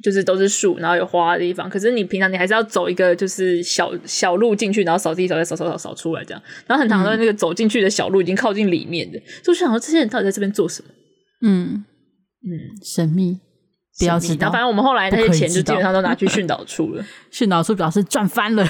[0.02, 10.88] 就是都是树，然后有花的地方，可是你平常你还是要走一个就是小小路进去，然后扫地扫再扫扫扫扫出来这样，然后很长的那个走进去的小路已经靠近里面的，就想说这些人到底在这边做什么？
[11.42, 11.84] 嗯
[12.44, 12.50] 嗯，
[12.82, 13.38] 神秘。
[13.98, 17.04] 不要知道，反正我们后来那些钱就基本上都拿去训导处了。
[17.30, 18.66] 训导处表示赚翻了。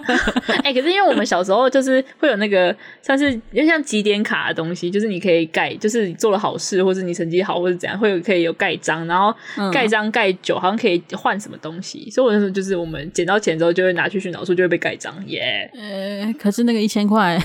[0.62, 9.34] 哎、欸，可是因为我们小时候就是会有那个像是因为像集点卡的东西，就是你可以盖，就是你做了好事或者你成绩好或者怎样，会有可以有盖章，然后
[9.72, 12.10] 盖章盖久好像可以换什么东西。
[12.10, 15.14] 所以我那时候就是我们捡到钱之后就会拿去训导处，就会被盖章。
[15.26, 15.80] 耶、yeah！
[16.26, 17.42] 呃，可是那个一千块，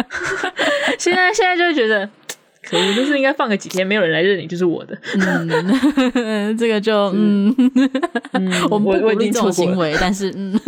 [0.98, 2.08] 现在现在就会觉得。
[2.68, 4.98] 可恶，就是应该放个几天，没有人来认你，就是我的。
[5.14, 7.54] 嗯， 这个就嗯，
[8.32, 10.58] 嗯 我我我这种行为，但是嗯，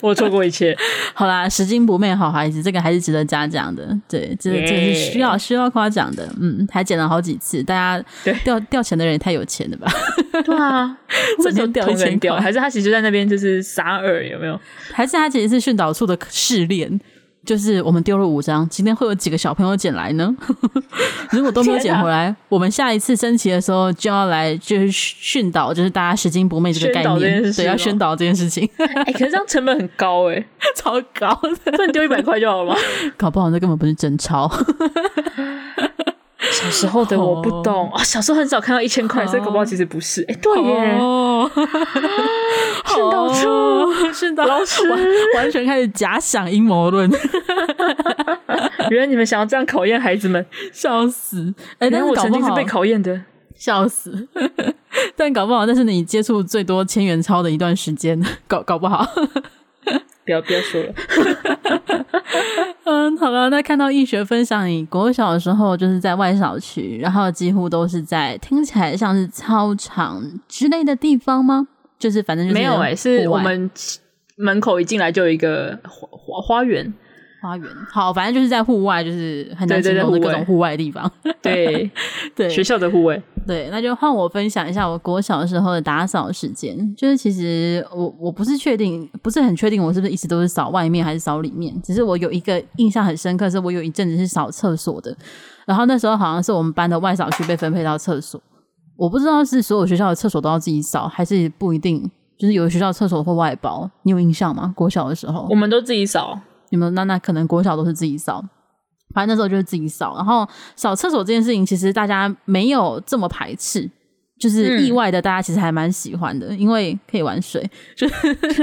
[0.00, 0.76] 我错过一切。
[1.14, 3.96] 好啦，拾金不昧好孩子，这个还是值得嘉奖的。
[4.08, 6.28] 对，这个这个是需要需要夸奖的。
[6.40, 8.04] 嗯，还捡了好几次，大家
[8.44, 9.92] 掉掉钱的人也太有钱了吧？
[10.44, 10.96] 对啊，
[11.42, 14.58] 这就掉一千掉，还是他其实在那边就是撒饵，有没有？
[14.92, 17.00] 还是他其实是训导处的试炼？
[17.44, 20.34] 就是我们丢了五张，今天会有几个小朋友捡来呢？
[21.32, 28.68] 如果都没有捡回来，啊、我们下一次升旗的时候就要来就是训导，就是大家拾金不昧这个概念，对，要宣导这件事情。
[28.76, 31.28] 哎、欸，可是这样成本很高哎、欸， 超高
[31.64, 32.76] 的，那你丢一百块就好了吗？
[33.16, 34.50] 搞不好那根本不是真钞。
[36.52, 38.00] 小时候的我不懂啊、oh.
[38.00, 40.22] 哦，小时候很少看到一千块，所以搞不好其实不是。
[40.22, 40.98] 哎、欸，对耶，
[41.54, 45.00] 训导处训导老师完，
[45.36, 47.10] 完全开始假想阴谋论。
[48.90, 51.54] 原来你们想要这样考验孩子们，笑死！
[51.78, 53.20] 哎、欸，但是我曾经是被考验的，
[53.54, 54.28] 笑死。
[55.16, 59.06] 但搞不好但是你接触最多千元钞的一段时间，搞搞不好。
[60.30, 60.94] 不要不要说了。
[62.84, 71.66] 嗯，好了，那看到易学分享，你国小的时候就是在外小区，然后几乎都是在听起来像是操场之类的地方吗？
[71.98, 73.70] 就是反正就是没有哎、欸，是我们
[74.36, 76.92] 门口一进来就有一个花花花园。
[77.40, 81.10] 花园好，反正就是在户外，就是很难形容的各种户外的地方。
[81.40, 81.90] 对
[82.36, 83.20] 对，学校的户外。
[83.46, 86.94] 对，那就换我分享一下我国小的时候的打扫时间。
[86.94, 91.74] 就是其实我我不是确定，不是很确定我是不是一直都是扫外面还是扫里面。
[91.82, 95.16] 只是我有一个印象很深刻，是我有一阵子是扫厕所的。
[95.64, 98.40] 然后那时候好像是我们班的外扫区被分配到厕所，
[98.96, 102.10] 我不知道是所有学校的厕所都要自己扫，还是不一定。
[102.38, 104.72] 就是有的学校厕所会外包，你有印象吗？
[104.74, 106.40] 国小的时候，我们都自己扫。
[106.70, 108.42] 你们那那可能国小都是自己扫，
[109.12, 110.16] 反正那时候就是自己扫。
[110.16, 113.90] 然后扫厕所这件事情，其实大家没有这么排斥，
[114.40, 117.62] 就是意外的，大家其实还蛮喜欢的，嗯、因为可以玩水。
[117.94, 118.14] 就是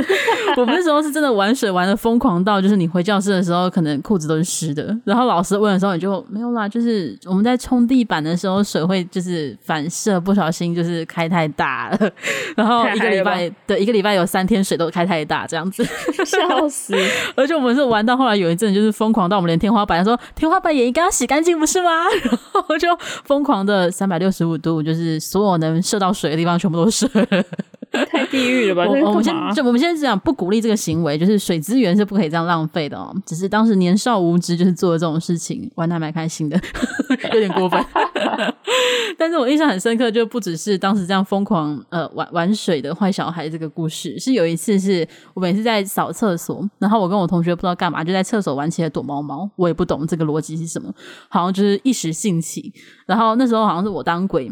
[0.57, 4.97] 我们那时候是真的玩水玩的疯狂到，就是你回教室的时候，可能裤子都是湿的。
[5.05, 6.67] 然后老师问的时候，你就没有啦。
[6.67, 12.11] 就是我们在冲地板的时候，水会就是反射，不小心就是开太大了。
[12.55, 15.85] 然后一个礼拜，对，一个礼拜有三天水都开太大，这样子，
[16.25, 16.95] 笑死。
[17.35, 21.91] 而且我们是玩到后来有一阵就是疯狂到我们连天花板说天花板也应该要洗干净，不是吗？
[22.25, 22.87] 然后就
[23.25, 25.66] 疯狂的三百六十五度，就是所有的。
[25.69, 27.07] 能射到水的地方全部都是，
[28.11, 28.85] 太地狱了吧？
[28.85, 33.15] 我，我们先就我们现在讲不鼓励这个行为，就是水资源是不可以这样浪费的哦。
[33.25, 36.59] 只是当时年少无知，就是做了这种事情，玩的还蛮开心的，
[37.33, 37.83] 有点过分。
[39.17, 50.93] 但是我印象很深刻，就不只是当时这样疯狂呃玩玩水的坏小孩这个故事，是有一次是我每次在扫厕所，然后我跟我同学不知道干嘛，就在厕所玩起了躲猫猫，我也不懂这个逻辑是什么，
[51.29, 52.71] 好像就是一时兴起，
[53.07, 54.51] 然后那时候好像是我当鬼。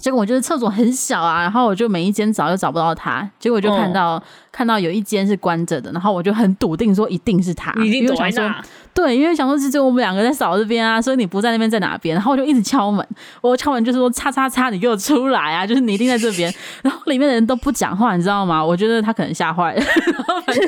[0.00, 8.62] 结果我就是厕所很小啊， 然后我就每一间找又找不到他，结果就看到、哦、看到有一间是关着的，然后我就很笃定说一定是他，一定躲在那。
[8.94, 12.14] 对，因为想说是只有我们两个在扫这边啊，所以你不在那边在哪边？
[12.14, 13.06] 然后我就一直敲门，
[13.40, 15.66] 我敲门就是说叉叉叉，你给我出来啊！
[15.66, 16.52] 就是你一定在这边。
[16.82, 18.62] 然后里面的人都不讲话，你知道吗？
[18.64, 19.80] 我觉得他可能吓坏了。
[19.82, 20.66] 然后反正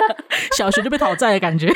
[0.56, 1.70] 小学就被讨债的感觉。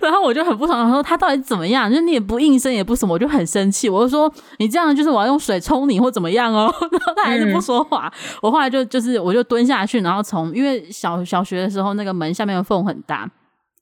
[0.00, 1.90] 然后我就很不爽，说他到底怎么样？
[1.90, 3.90] 就是你也不应声也不什么，我就很生气。
[3.90, 6.74] 我就说你这样就是我要用水冲你或怎么样哦。
[6.90, 8.10] 然后他还是不说话。
[8.14, 13.28] 嗯、我后来就就是我就蹲下去，然后从因为小小学的时候那个门下面的缝很大。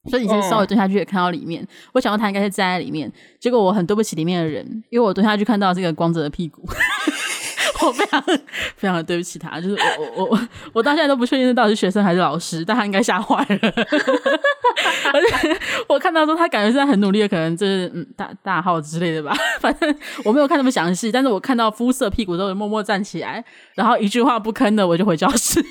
[0.08, 6.62] 所以你先稍微蹲下去也看到里面，哦、我想到他应该是站在里面，结果我很对不起里面的人，因为我蹲下去看到这个光泽的屁股，
[7.86, 8.22] 我非常
[8.76, 13.58] 非常的对不起他，就是我我我我到现在都不确定那到底是学生还是老师，但他应该吓坏了，
[15.12, 25.62] 而且我看到说他感觉是在很努力的，可能就是嗯大大号之类的吧， 反正我没有看那么详细，但是我看到肤色屁股之后默默站起来，然后一句话不吭的我就回教室。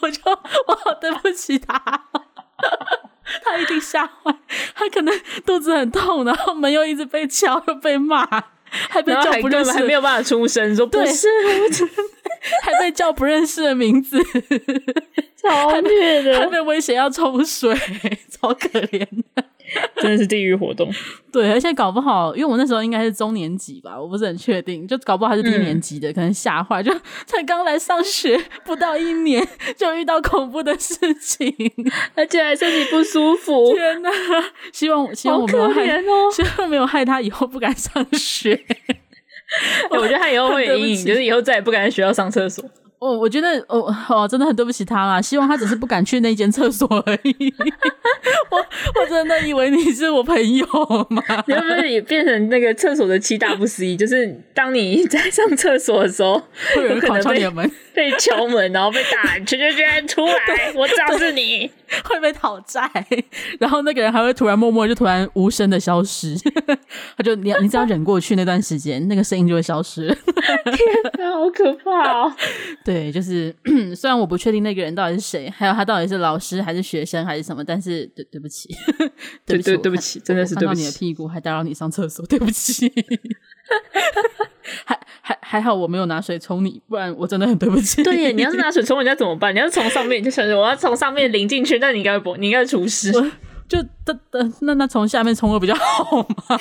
[0.00, 0.20] 我就
[0.66, 1.78] 我好对不起他，
[3.44, 4.34] 他一定吓坏，
[4.74, 8.26] 他可能肚子很痛，然后门又一直被敲，又被骂，
[8.88, 11.28] 还被叫不认识，还没有办法出声，说不是，
[12.62, 14.18] 还被叫不认识的名字，
[15.42, 17.74] 超虐的，还被威胁要冲水，
[18.30, 19.44] 超可怜的。
[20.08, 20.90] 真的是地狱活动，
[21.30, 26.90] 对，而且搞不好，因为我那时候应该是中年级吧，我不是很确定，就搞不好还是低年级的，嗯、可能吓坏，就
[27.26, 31.54] 才刚来上学不到一年，就遇到恐怖的事情，
[32.16, 33.74] 而且还身体不舒服。
[33.74, 34.10] 天哪！
[34.72, 38.54] 希望希望我没有害，哦、希望没有害他以后不敢上学。
[38.54, 39.00] 欸、
[39.90, 42.64] 我觉得他以后会有阴影，就是以后再也不敢在学校上厕所。
[42.98, 45.22] 我我觉得，哦哦，真的很对不起他啦。
[45.22, 47.54] 希望他只是不敢去那间厕所而已。
[48.50, 50.66] 我我真的以为你是我朋友
[51.10, 51.22] 吗？
[51.46, 53.96] 你会不会也变成那个厕所的七大不思议？
[53.96, 56.42] 就是当你在上厕所的时候，
[56.74, 61.70] 会有人敲敲你的门，被敲门，然后被打，圈圈圈出来，我知道是你，
[62.04, 62.90] 会被讨债。
[63.60, 66.34] 然后那个人还会突然默默就突然无声的消失。
[67.16, 70.16] 他就你你只要忍过去那段时间，那个声音就会消失。
[70.74, 70.78] 天
[71.18, 72.32] 哪，好可怕哦！
[72.84, 73.54] 对，就是
[73.94, 78.68] 虽然我不确定那个人到底是谁，还有他到底是老师还是学生还是什么，但是对对不起，
[79.46, 80.80] 对不起， 对不起，真的是对不起。
[80.82, 82.92] 你的屁股还打扰你上厕所，对不起。
[84.84, 88.02] 还还还好我没有拿水冲你，不然我真的很对不起。
[88.02, 89.54] 对耶，你要是拿水冲人家怎么办？
[89.54, 93.12] 你要是从上面就想着我要从上面淋进去，那你应该不，你应该厨师。
[93.68, 93.78] 就
[94.60, 96.58] 那那从下面冲会比较好吗？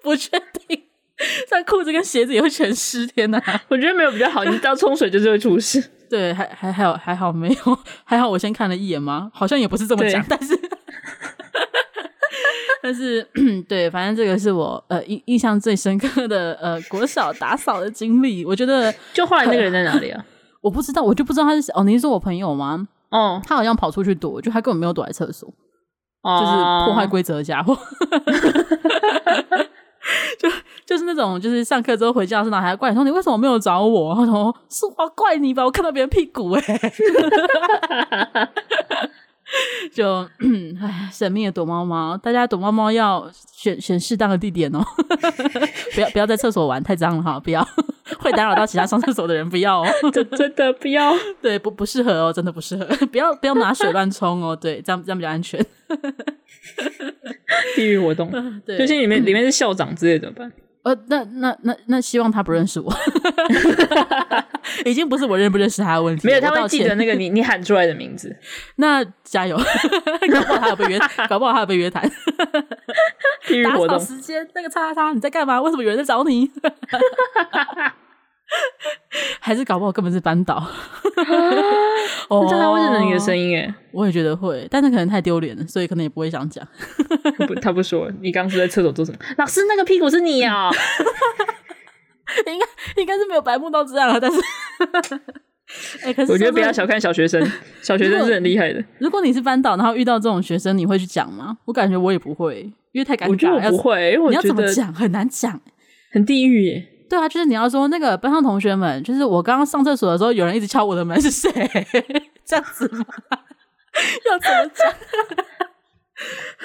[0.00, 0.30] 不确
[0.68, 0.80] 定。
[1.50, 3.42] 但裤子跟鞋子也会全湿，天哪！
[3.68, 5.82] 我觉得没有比较好，你只要冲水就是会出事。
[6.10, 9.30] 对，还还还有还好没有，还好我先看了一眼吗？
[9.32, 10.58] 好像也不是这么讲，但是
[12.82, 13.26] 但是
[13.68, 18.44] 对，反正这个是我呃印印象最深刻的呃国小打扫的经历。
[18.44, 20.24] 我觉得，就后来那个人在哪里啊？
[20.60, 21.82] 我不知道，我就不知道他是谁哦。
[21.84, 22.86] 你是说我朋友吗？
[23.10, 25.48] 哦，他好像跑出去躲，就他根本没有躲在厕所，
[26.22, 26.52] 哦、就是
[26.86, 27.78] 破坏规则的家伙。
[30.38, 30.48] 就
[30.92, 34.14] 就是那种，就是上课之后回教室，然后还要怪说你为什么没有找我？
[34.14, 36.92] 然后说是我怪你吧，我看到别人屁股哎、欸。
[39.92, 40.26] 就
[40.80, 44.80] 哎，神秘的躲猫猫，大家躲猫猫要选选适当的地点哦，
[45.94, 47.66] 不要不要在厕所玩，太脏了哈，不要
[48.18, 55.64] 会打扰到其他上厕所的人，不要哦，真真的不要， 对，不不适合哦，真的不适合，不要不要拿水乱冲哦，对，这样这样比较安全。
[57.76, 58.30] 地狱活动，
[58.64, 60.50] 对，就是里面里面是校长之类的怎么办？
[60.84, 62.92] 呃，那那那那希望他不认识我，
[64.84, 66.26] 已经不是我认不认识他的问题。
[66.26, 68.36] 没有，他会记得那个你你喊出来的名字。
[68.76, 69.56] 那加油，
[70.32, 72.02] 搞不好他有被约， 搞不好他有被约谈。
[73.64, 75.60] 打扫时间，那个叉叉叉，你在干嘛？
[75.62, 76.50] 为什么有人在找你？
[79.40, 80.56] 还是搞不好根本是班导。
[82.28, 86.66] 哦，这样会认得你的声音诶，我也觉得会，但是可能太丢脸了，所以可能也不会想讲。
[87.46, 88.10] 不，他不说。
[88.20, 89.18] 你刚刚是在厕所做什么？
[89.38, 90.72] 老师，那个屁股是你啊、喔？
[92.46, 92.66] 应该
[93.02, 94.40] 应该是没有白目到这样啊，但是，
[96.02, 97.42] 哎、欸，可是我觉得不要小看小学生，
[97.82, 98.84] 小学生是很厉害的如。
[99.00, 101.58] 如果你是班导，然后遇到这种学生，你会去讲吗？
[101.66, 103.28] 我感觉我也不会，因为太尴尬。
[103.28, 105.60] 我觉得我不会，因为我觉得你要怎么讲很难讲，
[106.12, 106.88] 很地狱耶。
[107.12, 111.50] 对啊，就是你要说那个班上同学们，就是我刚刚上厕所的时候，有人一直敲我的门，是谁？
[112.46, 113.04] 这样子吗？
[114.24, 114.90] 要怎么讲？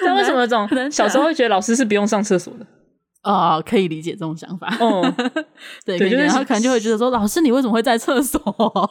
[0.06, 2.64] 那为什么这种小时候会觉得老师是不用上厕所的？
[3.24, 4.74] 哦，可以理解这种想法。
[4.80, 5.02] 哦，
[5.84, 8.40] 对，对，然后可能就会觉得说，老师你为什么会在厕所？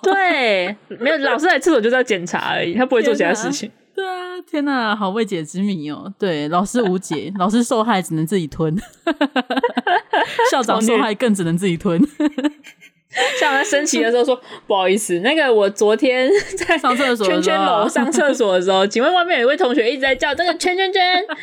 [0.04, 3.72] 对，没有，老师在厕所就是要检查而已，他不会做其他事情。
[3.98, 6.14] 对啊，天哪，好未解之谜哦。
[6.20, 8.78] 对，老师无解， 老师受害只能自己吞，
[10.52, 12.00] 校长受害更只能自己吞。
[13.40, 16.30] 像他升旗的时候说：“不好意思，那个我昨天
[16.68, 21.38] 在上厕所，圈圈楼上厕所的时候，请问外面有一位同学一直在叫这个 圈圈圈，啊，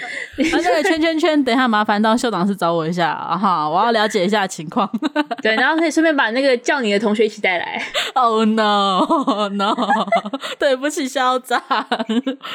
[0.62, 4.88] 那个圈圈圈，等一下麻烦到校长室找我一下啊哈，我要了解一下情况。
[5.42, 7.82] 对，然后可以顺便把那个叫你的同学一起带来。
[8.14, 9.74] Oh no no，
[10.58, 11.62] 对不起校长，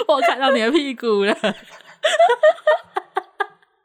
[0.07, 1.35] 我看到你的屁股了。”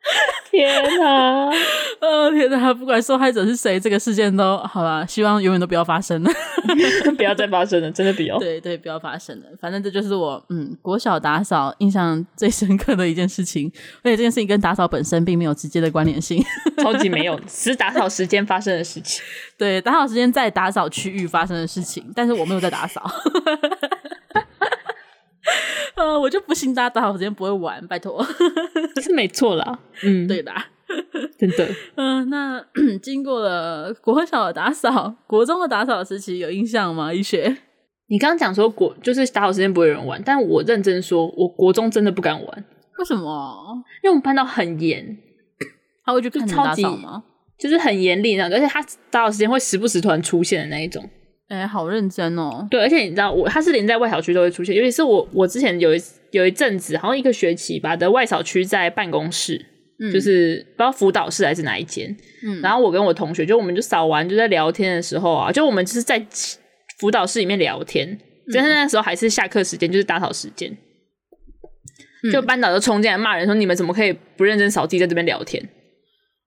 [0.50, 1.50] 天哪！
[2.00, 2.72] 哦天哪！
[2.74, 6.30] 不管受害者是谁，这个事件都好吧，希望永远都不要发生了，
[7.16, 8.38] 不要再发生了，真的不要。
[8.38, 9.44] 对对，不要发生了。
[9.60, 13.70] 反正这就是我嗯国小打扫印象最深刻的一件事情，
[14.02, 16.44] 而且这件事情跟打扫本身并没有直接的关联性，
[16.78, 19.24] 超级没有，是打扫时间发生的事情。
[19.58, 23.02] 对，打扫时间在打扫区域发生的事情，但是我没有在打扫。
[25.96, 28.24] 呃，我就不信大家打扫时间不会玩，拜托，
[29.02, 29.78] 是没错啦。
[30.02, 30.52] 嗯，对的，
[31.38, 31.66] 真的。
[31.96, 32.66] 嗯、呃，那
[33.00, 37.12] 经过了国小的打扫，国中的打扫时期有印象吗？
[37.14, 37.56] 一学，
[38.08, 42.64] 你刚刚讲说国就是打扫时间不会有人玩，但我认真说，我国中真的不敢玩。
[42.98, 43.84] 为什么？
[44.02, 45.16] 因为我们班导很严，
[46.04, 47.22] 他会去看你打扫吗？
[47.58, 51.08] 就，就是很严厉那个，而且他打扫时间会时不时突然出现的那一种。
[51.54, 52.66] 哎、欸，好认真哦！
[52.70, 59.64] 对，而且你知道，我他是连在外小区都会出现，尤其是我，我之前有一有一阵子，好像一个学期吧的外扫区在办公室，
[60.00, 62.14] 嗯，就是不知道辅导室还是哪一间，
[62.44, 66.24] 嗯，然后我跟我同学就我们就扫完就在聊天的时候啊，就我们就是在
[66.98, 68.18] 辅导室里面聊天，
[68.52, 70.76] 但是那时候还是下课时间，就是打扫时间，
[72.24, 75.68] 嗯，就班导就冲进来骂人说：“你们怎么可以不认真扫地，在这边聊天？”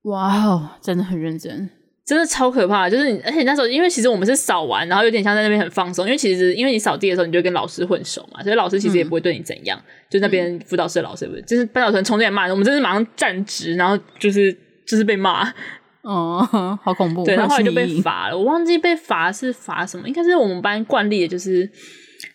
[0.04, 1.70] 哇哦，真的很认真。
[2.08, 15.54] 真的超可怕，就是你，而且那时候，因为其实我们是扫完，然后有点像在那边很放松，因为其实因为你扫地的时候，你就会跟老师混熟嘛，所以老师其实也不会对你怎样，嗯、就那边辅导室的老师不是，就是班导生冲进来骂人，我们真是马上站直，然后就是就是被骂，
[16.02, 21.70] 哦，好恐怖，对，然后后来就被罚了，我忘记被罚是罚什么，应该是我们班惯例的就是。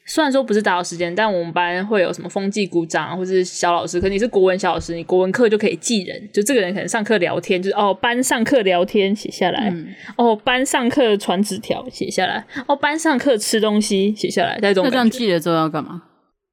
[0.07, 4.01] 虽然说不是打扰时间，但我们班会有什么风纪鼓掌或者是小老师。
[4.01, 14.59] 可是你是国文小老师，你国文课就可以记人，就这个人可能上课聊天，就是哦班上课聊天写下来，嗯、哦班上课传纸条写下来，哦班上课吃东西写下来。
[14.61, 16.03] 那这样记了之后要干嘛？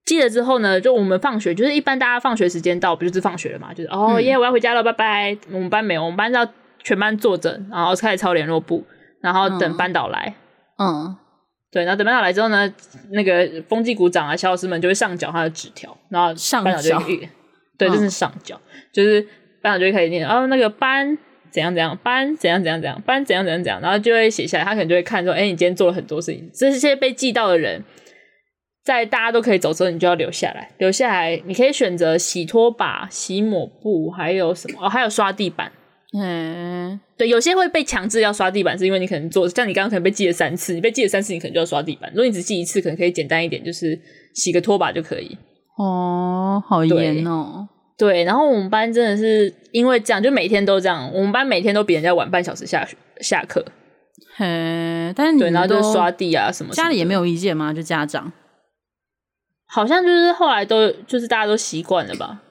[0.05, 3.73] 记了之后呢，就我们放学，就是一般大家放学时间到，不就是放学了嘛？
[3.73, 5.37] 就是哦耶，我要回家了，拜拜。
[5.51, 6.47] 我们班没有，我们班是要
[6.83, 8.83] 全班坐着，然后开始抄联络簿，
[9.21, 10.33] 然后等班导来。
[10.77, 10.87] 嗯。
[10.87, 11.17] 嗯
[11.71, 12.73] 对，然后等班长来之后呢，
[13.11, 17.17] 那个风纪股长啊、小老师们就会上缴他的纸条，然后班长就会，
[17.77, 19.21] 对，这、就是上缴，嗯、就是
[19.61, 21.15] 班长就会开始念，哦，那个班
[21.51, 27.83] 怎样怎样，班怎样怎样怎样，班怎样怎样怎样，然后就会写下来，他可能就会看说，哎，你今天做了很多事情，这些被记到的人，
[28.83, 34.79] 在大家都可以走之后，你就要留下来，留下来，你可以选择洗拖把、洗抹布，还有什么？
[34.85, 35.71] 哦，还有刷地板。
[36.17, 42.09] 嗯，对，有些会被强制要刷地板，是因为你可能做，像你刚刚可能被记了三次，你被记了三次，你可能就要刷地板。
[42.11, 43.99] 如果你只记一次，可能可以简单一点，就是
[44.33, 45.37] 洗个拖把就可以。
[45.77, 47.69] 哦，好严哦。
[47.95, 52.87] 对，然后我们班真的是因为这样，就每天都这样，我们班每天都比人家晚半小时下
[53.21, 53.63] 下课。
[54.35, 57.71] 嘿，但是你对，然后就是刷地啊什么，什么，家里也没有意见吗？
[57.71, 58.31] 就家长，
[59.67, 62.41] 好像就是后来都就是大家都习惯了吧。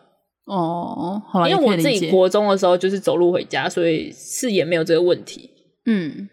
[0.49, 5.51] 哦，因为我自己国中的时候就是走路回家，所以视野没有这个问题。
[5.85, 6.29] 嗯，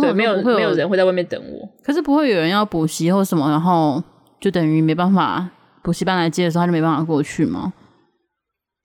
[0.00, 1.68] 对，没有没有人会在外面等我。
[1.82, 4.02] 可是不会有人要补习或什么，然后
[4.40, 5.48] 就等于没办法
[5.82, 7.72] 补习班来接的时候，他就没办法过去吗？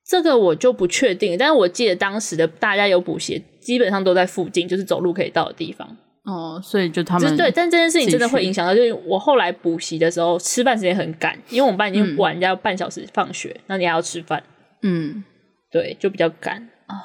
[0.03, 5.87] 这个我就不确定，但是我记得当时的大家有补习，基本上都在附近，就是走路可以到的地方。
[6.23, 14.43] 哦，所以就他们对，但这件事情真的会影响到，就是我后来补习的时候，吃饭时间很赶，因为我们班已经晚，人家要半小时放学，那、嗯、你还要吃饭，
[14.81, 15.23] 嗯，
[15.71, 16.95] 对，就比较赶啊，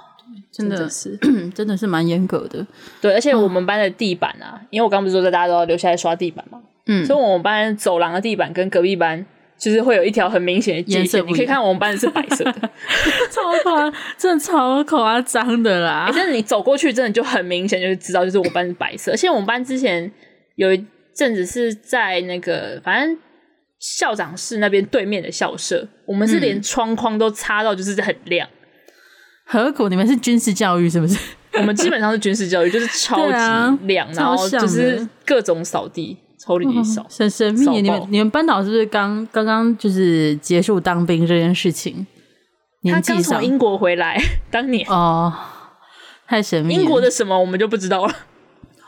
[0.51, 1.19] 真的是
[1.55, 2.67] 真的是蛮严格的，
[3.01, 9.27] 对，而且我们班的地板啊，哦、因为我刚不是说大家都要留下来刷地板嘛，嗯，所以我们班走廊的地板跟隔壁班。
[9.59, 12.53] 就是会有一条很明显的界限，你可以看我们班是白色的，
[13.33, 16.11] 超夸，真的超夸张的啦！
[16.14, 19.12] 但是你走过去，真的就很明显，就是知道就是我们班是白色。
[19.12, 20.12] 而且我们班之前
[20.57, 23.16] 有一阵子是在那个反正
[23.79, 28.49] 校长室那边对面的校舍，我们是连窗框都擦到就是很亮。
[28.49, 29.89] 嗯、何苦？
[29.89, 31.18] 你们是军事教育是不是？
[31.55, 33.33] 我们基本上是军事教育， 就是超级
[33.87, 36.18] 亮，啊、然后就是各种扫地。
[36.39, 37.81] 抽离扫，神神秘。
[37.81, 42.07] 你们你们班导是不是刚刚刚就是结束当兵这件事情？
[42.85, 44.20] 他刚从英国回来，
[44.51, 45.33] 当年哦，
[46.29, 46.74] 太神秘。
[46.74, 48.14] 英国的什么我们就不知道了。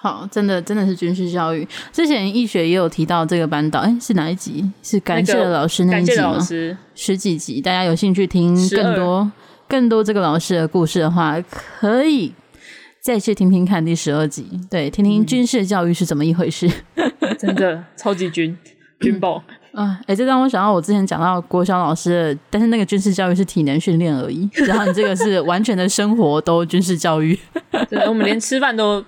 [0.00, 1.66] 好，真的真的是军事教育。
[1.92, 4.70] 之前易学也有提到这个班导，哎、欸，是哪一集？
[4.82, 6.38] 是感谢老师那一集吗？
[6.94, 9.30] 十几集，大家有兴趣听更多
[9.68, 11.40] 更多这个老师的故事的话，
[11.78, 12.32] 可以。
[13.00, 18.54] 再去听听看第十二集，对，听听军事教育是怎么一回事，嗯、真的超级军
[19.00, 19.42] 军报
[19.72, 19.98] 啊！
[20.02, 27.38] 哎、欸，这让我想到我之前讲到国小老师的，但是那个军事教育是体能训练而已，然后你这个是完全的生活都军事教育，
[27.88, 29.02] 对，我们连吃饭都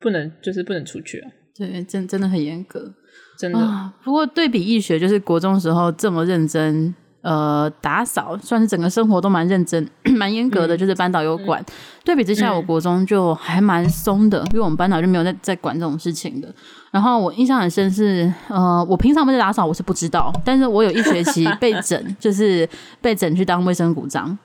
[0.00, 1.30] 不能，就是不能出去啊！
[1.56, 2.94] 对，真真的很严格，
[3.38, 3.94] 真的、啊。
[4.04, 6.94] 不过对比易学，就是国中时候这么认真。
[7.22, 9.84] 呃，打扫算是整个生活都蛮认真、
[10.16, 11.60] 蛮严格的，就是班导有管。
[11.60, 11.66] 嗯、
[12.04, 16.54] 对比之下，我国中就还蛮松的，嗯、因为我们班导就没有在在管这种事情的。
[16.92, 22.68] 然后我印象很深是，呃，我平常不在打扫，我是不知道，但是我有一学期 被整，就是
[23.00, 24.38] 被整去当卫生股长。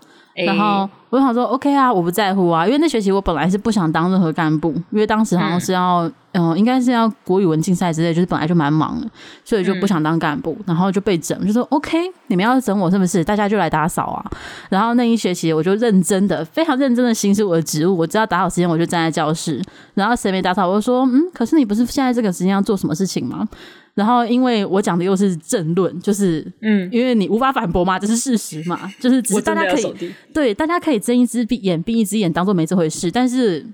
[0.45, 9.07] 然后我就想说，OK 啊，我不在乎啊，因为那学期我本来是不想当任何干部，因为当时好像是要，嗯、呃，应该是要国语文竞赛之类，就是本来就蛮忙的，
[9.43, 13.23] 所以就不想当干部，然后就被整，就说 OK，你们要整我是不是？
[13.23, 14.31] 大家就来打扫啊。
[14.69, 19.61] 然后那一学期我就认真的，非常认真的行使我的职务，我知道打扫时间我就站在教室，
[19.95, 23.47] 然后谁没打扫我就说，嗯，可是你不是现在这个时间要做什么事情吗？
[23.93, 33.11] 然后，因为我讲的又是政论，就是，嗯，因为你无法反驳嘛，这是事实嘛，就是只是大家可以对，大家可以睁一只闭眼闭一只眼，当做没这回事。
[33.11, 33.65] 但是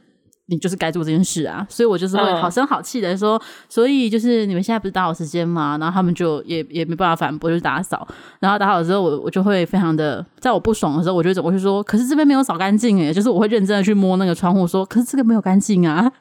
[0.48, 8.08] 你就是该做这件事啊，所以我就是会好声好气的说，嗯、所以就是你们现在不是打扫时间嘛，然后他们就也也没办法反驳，就是打扫。
[8.40, 16.12] 然后打扫之后，我我就会非常的，在我不爽的时候，我就走过去说，可是这边没有扫干净诶，就是我会认真的去摸那个窗户，说，可是这个没有干净啊。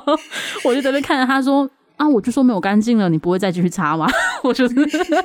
[0.64, 1.70] 我就在那边看着他说。
[1.96, 2.08] 啊！
[2.08, 4.06] 我就说没有干净了，你不会再继续擦吗？
[4.44, 4.74] 我就是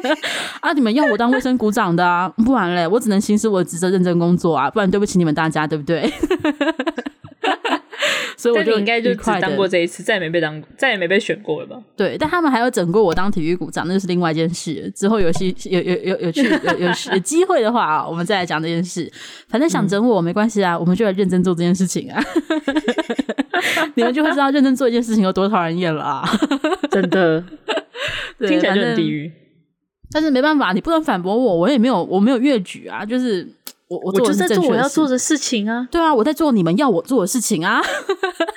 [0.61, 0.73] 啊！
[0.73, 4.69] 你们要我当卫生股长的啊，不然嘞，我只能行使我的职责，认真工作啊！
[4.69, 6.11] 不然对不起你们大家，对不对？
[8.37, 11.75] 所以我就应该就只当过这一次，再也没被当，再也没被选过了吧？
[11.95, 14.91] 对，但他们还有整过我当体育股长，那就是另外一件事。
[14.95, 19.11] 之后有戏有有有有去有有有机会的话啊，我们再来讲这件事。
[19.47, 22.23] 反正想整我没关系啊，我们就来认真做这件事情啊。
[23.95, 26.23] 你们就会知道认真做一件事情有多讨人厌了啊！
[26.89, 27.43] 真的，
[28.39, 29.31] 听起来就很地狱。
[30.11, 33.05] 但是没办法，你不能反驳我，我也没有，我没有越矩啊。
[33.05, 33.47] 就是
[33.91, 35.85] 我，我我就在做我要做的事情啊。
[35.91, 37.81] 对啊，我在做你们要我做的事情啊，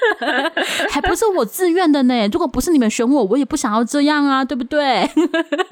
[0.90, 2.28] 还不是我自愿的呢。
[2.28, 5.10] 如果不是你们选我，我也不想要这样啊，对不对？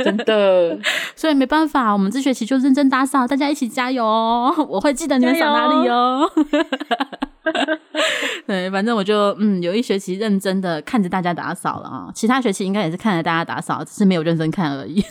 [0.05, 0.77] 真的，
[1.15, 4.53] 所以没办法，我们这学期就认真打扫，大家一起加油哦！
[4.69, 6.29] 我会记得你们扫哪里哦。
[8.47, 15.05] 对，反正我就嗯，有一学期认真的看着大家打扫了啊，其他学期应该也是看着大家打扫，只是没有认真看而已。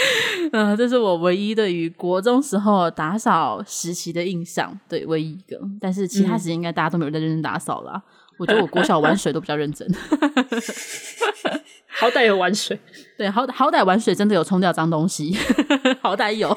[0.52, 5.60] 嗯，这是我唯一对于国中时候打扫实习的印象，对，唯一一个。
[5.80, 8.02] 但是其他时间应该大家都没有在认真打扫了。
[8.38, 9.86] 我觉得我国小玩水都比较认真，
[11.86, 12.80] 好歹有玩水，
[13.18, 15.36] 对，好好歹玩水真的有冲掉脏东西，
[16.00, 16.48] 好歹有。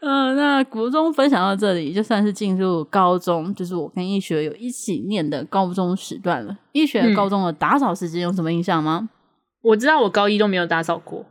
[0.00, 6.56] 嗯、呃，那国中分享到这里，就算是进入高中，就是我跟易学有一起念的高中时段了。
[6.72, 9.10] 易学高中的打扫时间有什么印象吗？
[9.62, 11.24] 我知道我高一都没有打扫过。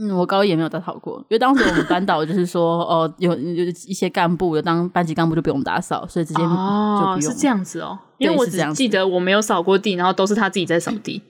[0.00, 6.58] 嗯，我高一也没有打扫过，因为当时我们班导就是说， 哦，有有一些干部有当班级干部就不用打扫，所以直接就不用。
[6.58, 7.98] 哦，是这样子哦。
[8.16, 11.20] 因为我只记得我没有扫过地，然后都是他自己在扫地。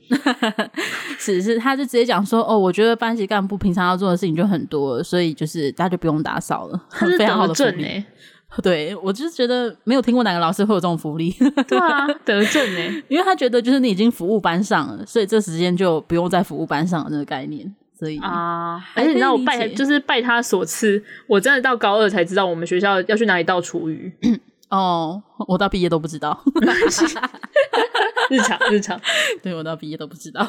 [1.18, 6.80] 是是，他就直接讲说，哦，我觉得班级干部平常要做的事情就很多，所以就是大家就不用打扫了。
[6.90, 8.04] 他是德政哎，
[8.62, 11.30] 对，我就是觉得没有听过哪个老师会有这种福利。
[11.68, 17.74] 对啊，德政哎，因为他觉得就是你已经服务班上了，所以这时间就不用再服务班上了那个概念。
[17.98, 24.12] 所以啊，而且你知道我拜就是拜他所赐，我真的到高二才知道我们学校要去哪里倒厨余。
[24.70, 26.42] 哦，我到毕业都不知道，
[28.30, 29.00] 日 常日常，
[29.42, 30.48] 对，我到毕业都不知道。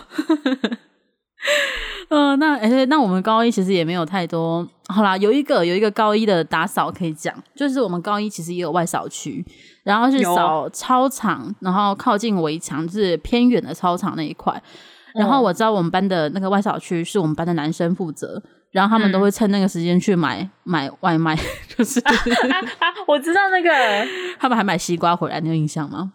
[2.09, 4.67] 呃，那哎、欸，那我们高一其实也没有太多。
[4.87, 9.43] 好啦，有一个有一个高一的打扫可以讲，就是我们高一其实也有外扫区，
[9.83, 14.61] 然后是扫操场，然后靠近围墙，就是偏远的操场那一块。
[15.15, 21.35] 然后我知道我们班的那个外扫区是我们班的男生负责，然后他们都会趁那个时间去买、嗯、买外卖，
[21.75, 23.69] 就是、啊啊啊、我知道那个，
[24.39, 26.13] 他们还买西瓜回来，你有印象吗？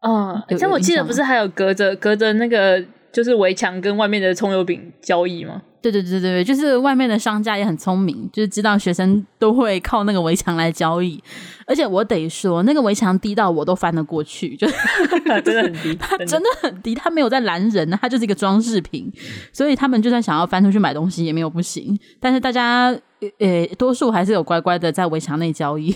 [0.00, 2.84] 哦，像我记得不是还有隔着隔着那个
[3.14, 5.62] 就是围墙跟外面的葱油饼交易吗？
[5.80, 11.22] 对对对对对，就是外面的商家也很聪明，就是知道学生都会靠那个围墙来交易，
[11.66, 14.66] 而且我得说，那个围墙低到我都翻得过去，就
[15.44, 16.48] 真的很低， 它真的。
[16.62, 19.12] 很低，它没有在拦人，它就是一个装饰品，
[19.52, 22.96] 所以他们就算想要翻出去买东西也没有不行，但是大家
[23.38, 25.94] 呃多数还是有乖乖的在围墙内交易，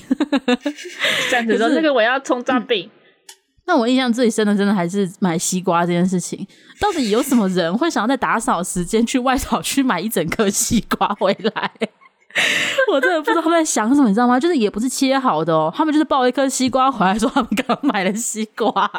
[1.30, 2.90] 这样子说， 这个我要葱抓饼。
[3.68, 6.44] 那我印象最深的，真的还是买西瓜这件事情。
[6.80, 11.70] 到底有什么人会想要在打扫时间去外扫区买一整颗西瓜回来？
[12.90, 14.40] 我真的不知道他们在想什么，你知道吗？
[14.40, 18.90] 就是也不是切好的哦，他们就是抱一颗西瓜回来，说他们刚买了西瓜。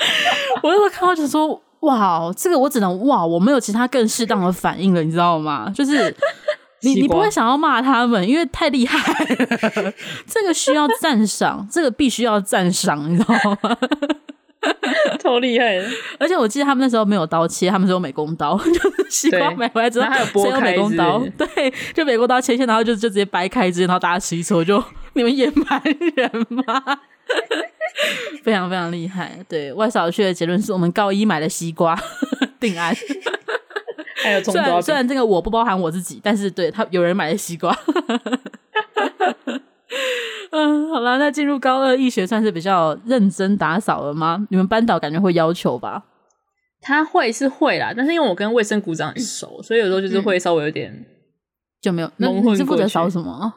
[0.62, 6.16] 我就会看到就说：“哇，这个我只能哇，我没有其他更适当的反应了，你知道吗？”就是。
[6.82, 9.92] 你你不会想要骂他们，因为太厉害了，
[10.26, 13.76] 这个需要赞赏，这个必须要赞赏，你知道吗？
[15.20, 15.88] 超厉害的！
[16.18, 24.82] 而且我记得他们那时候没有刀切，他们是用美工刀， 就是西瓜买回来之后还有剥开，美工刀，对，就美工刀切切，然后就就直接掰开，直接然后大家吃一吃，我就
[25.14, 25.80] 你们野蛮
[26.16, 26.64] 人吗？
[28.42, 29.38] 非常非常厉害。
[29.48, 31.98] 对，外小去的结论是我们高一买的西瓜，
[32.58, 32.94] 定案。
[34.22, 37.76] 还有虽然虽然这个我不包含我自己，但是对他有人买了西瓜。
[40.50, 44.46] 嗯，好了，那进入高二艺学算是比较认真打扫了吗？
[44.50, 46.04] 你们班导感觉会要求吧？
[46.80, 51.06] 他会是会啦，但是因为我跟卫生股长很熟，所以有时候就是会稍微有点
[51.80, 52.10] 就没有。
[52.16, 53.52] 那你是负责扫什么？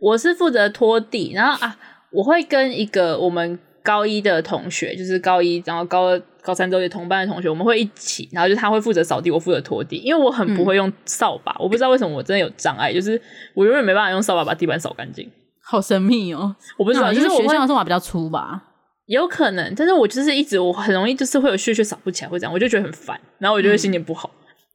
[0.00, 1.76] 我是负责拖地，然后啊，
[2.10, 6.22] 我会跟一个我们高一的同学，就是高一，然后高二。
[6.44, 9.96] 高三周也同班的同学，我们会一起，然后就他会负责扫地，我负责拖地。
[9.96, 13.20] 因为我很不会用扫把，嗯、我不知道为什么我真的有障碍，就是
[13.54, 15.26] 我永远没办法用扫把把地板扫干净。
[15.62, 16.54] 好神秘哦！
[16.76, 18.62] 我不知道，就是学校的扫把比较粗吧？
[19.06, 24.30] 有可能，但是我就是一直我很容易就是会有屑屑扫不起来，会这样，我就觉得很烦，然后我就会心情不好。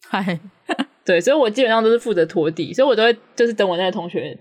[0.08, 4.36] 嗨、嗯， 对，所以我基本上都是负责拖地，所以我都会就是等我那个同学。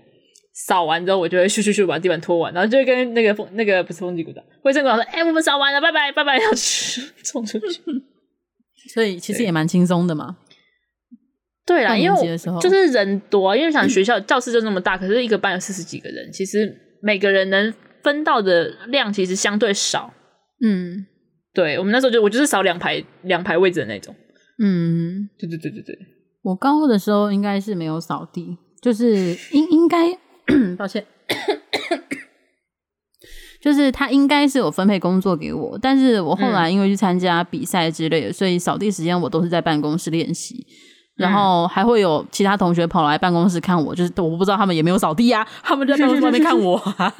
[0.67, 7.81] 扫完之后，我就会咻咻咻把地板拖完，然后就会跟那个风那个不是风纪股长，卫生股长说：“哎、欸，我们扫完了，拜拜拜拜，要 去冲出去。
[8.93, 10.37] ”所以其实也蛮轻松的嘛。
[11.65, 20.13] 对啦，因为就是人多，因为想学校教室就那么大，可是一个班有四十几个人，其实每个人能分到的量其实相对少。
[20.61, 21.05] 嗯，
[21.53, 24.13] 对，我们那时候就我就是扫两排两排位置的那种。
[24.61, 25.97] 嗯，对对对对对。
[26.41, 30.19] 我高二的时候应该是没有扫地，就是应应该。
[30.77, 31.05] 抱歉，
[33.61, 40.65] 就是他应该是有分配工作给我，但是我后来因为去参加比赛之类的，所以扫地时间我都是在办公室练习，
[41.17, 47.13] 然后还会有其他同学跑来办公室看我，就是我不知道他们也没有扫地啊，他们就在办公室外面看我啊，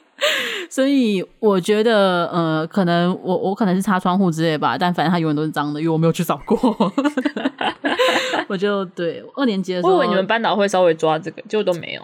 [0.68, 6.56] 所以我觉得呃，可能我我可能是擦窗户之类吧，但反正他永远都是脏的，因为我没有去扫过。
[8.48, 12.02] 我就对二年级的时候，我以为你们班导会稍微抓这个，结果都没有。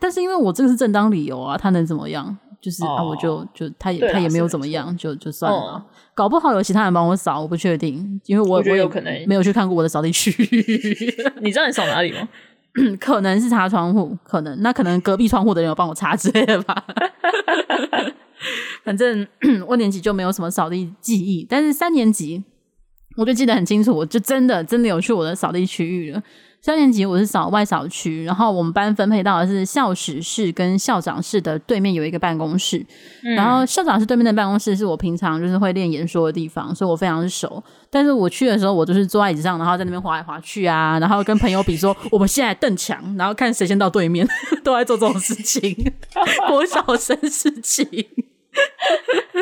[0.00, 2.36] 但是因为我这个是正当理由啊，他能怎么样？
[2.60, 5.58] 就是、哦、啊，我就就他也他也没有怎么样，就就算了。
[5.58, 11.14] 哦、搞不好有其他人帮我扫，我不确定，因为我我有可能没有去看过我的扫地区域。
[11.40, 12.28] 你知道你扫哪里吗？
[13.00, 16.84] 可能是擦窗户，可能那可能隔壁窗户的人有帮我擦之类的吧。
[18.84, 19.26] 反正
[19.68, 22.42] 二年级就没有什么扫地记忆，但是三年级
[23.16, 26.22] 我就记得很清楚，我就真的真的有去我的扫地区域了。
[26.62, 32.78] 三年级我是扫外扫区，然后我们班分配到的是校史室跟校长室的对面有一个办公室，
[33.24, 37.60] 嗯、然后校长室对面的办公室是我平常就是会练演说的地方，所以我非常熟。
[37.90, 44.24] 但是我去的时候，我就是坐在椅子上，然后在那边滑来滑去啊，然后跟朋友比说我们现在邓强，然后看谁先到对面，
[44.62, 45.92] 都在做这种事情，
[46.46, 47.88] 国小生事情。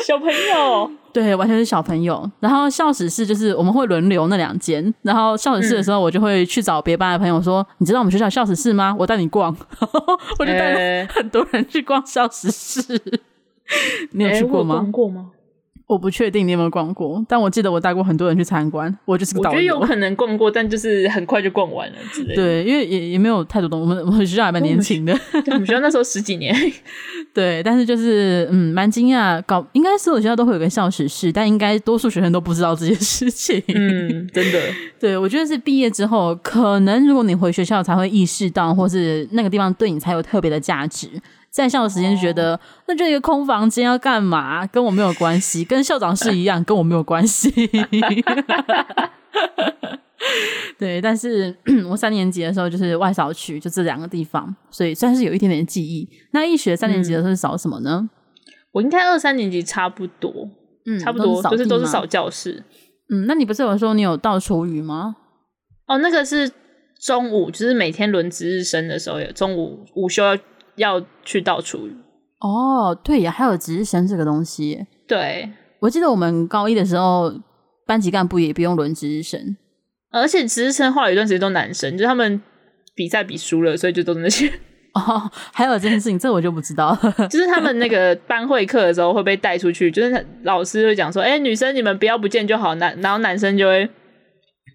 [0.06, 2.28] 小朋友， 对，完全是小朋友。
[2.40, 4.92] 然后校史室就是我们会轮流那两间。
[5.02, 8.94] 然后校史室的时候，我就会去找别班的朋友说：“嗯、你知道我们学校校史室吗？
[8.98, 9.54] 我带你逛。
[10.38, 12.80] ”我就带很多人去逛校史室。
[12.82, 13.20] 欸、
[14.12, 14.76] 你有去过吗？
[14.76, 15.30] 逛过吗？
[15.91, 18.97] 我不确定你有没有逛过，但我记得我带过很多人去参观。
[19.05, 19.57] 我就是个导游。
[19.57, 22.34] 我觉得有可能逛过，但就是很快就逛完了之类的。
[22.41, 23.88] 对，因为也也没有太多东西。
[23.88, 25.12] 我们我们学校还蛮年轻的，
[25.47, 26.55] 我们学校那时候十几年。
[27.34, 29.43] 对，但是就是嗯，蛮惊讶。
[29.43, 33.61] 搞应该所有学校都会有个校史室，但应该多数学生都不知道这件事情。
[33.66, 34.61] 嗯，真的。
[35.01, 41.09] 对，我觉得是毕业之后，可能如果你回学校才会意识到，或是那个地方对你才有特别的价值。
[41.51, 44.64] 在校的时间就觉得，哦、那就一个空房间要干嘛？
[44.68, 47.51] 跟我没有关系， 跟校长室一样，跟我没有关系。
[50.78, 51.55] 对，但是
[51.90, 56.09] 我三年级的时候就是外扫区，就这两个地方，所以算是有一点点记忆。
[56.32, 58.01] 那一学三年级的时候是扫什么呢？
[58.03, 58.11] 嗯、
[58.72, 60.48] 我应该二三年级差不多，
[60.86, 62.62] 嗯，差不多是，就是都是扫教室。
[63.09, 65.16] 嗯，那你不是有说你有倒厨余吗？
[65.86, 66.51] 哦，那个是
[67.01, 70.38] 中午，就是每天轮值日生的时候，有中午午休要。
[70.80, 71.94] 要去倒厨余
[72.40, 74.86] 哦，对呀，还有值日生这个东西。
[75.06, 77.32] 对，我记得我们高一的时候，
[77.86, 79.56] 班级干部也不用轮值日生，
[80.10, 82.40] 而且值日生后来有一段时间都男生，就是他们
[82.94, 84.50] 比赛比输了，所以就都那些。
[84.94, 86.96] 哦，还有这件事情，这我就不知道。
[87.30, 93.88] 就是他们那个班会课的时候会被带出去，就是老师会讲说：“哎，女生你们不要不见就好。”男然后男生就会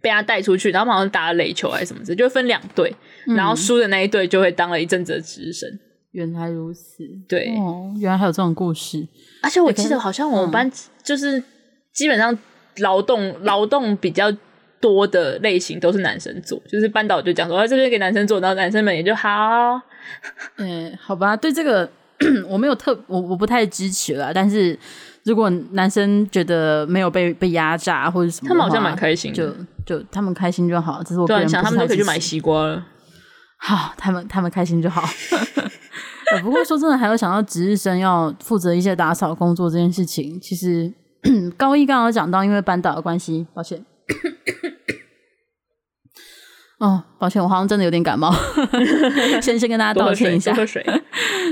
[0.02, 2.96] 被他带出去，然后好像打了垒球还是什么的，就会分两队，
[3.36, 5.70] 然后输的那一队就会当了一阵子的值日生。
[6.16, 9.06] 原来如此，对，哦，原来还有这种故事。
[9.44, 10.72] 而且我记得好像我们班
[11.04, 11.44] 就是
[11.92, 12.36] 基本上
[12.78, 14.34] 劳动劳动比较
[14.80, 19.30] 多的类型都是男生做，就是班导就讲说，这边给男生做，然后男生们也就好。
[20.56, 21.90] 嗯，好吧，对这个
[22.48, 24.34] 我没有特我我不太支持了。
[24.34, 24.80] 但是
[25.24, 29.54] 如果男生觉得没有被被压榨或者什么，他们好像蛮开心的，
[29.86, 31.04] 就就他们开心就好。
[31.04, 32.86] 这是我对想他们都可以去买西瓜了。
[33.60, 35.04] 好，他们他们开心就好。
[36.42, 40.92] 不过说真的，还有想到值日生要负责一些打扫工作这件事情，其实
[41.58, 43.84] 高一刚刚讲到，因为班导的关系，抱歉。
[46.80, 48.34] 哦，抱歉，我好像真的有点感冒，
[49.42, 50.54] 先先跟大家道歉一下。
[50.54, 50.86] 喝水。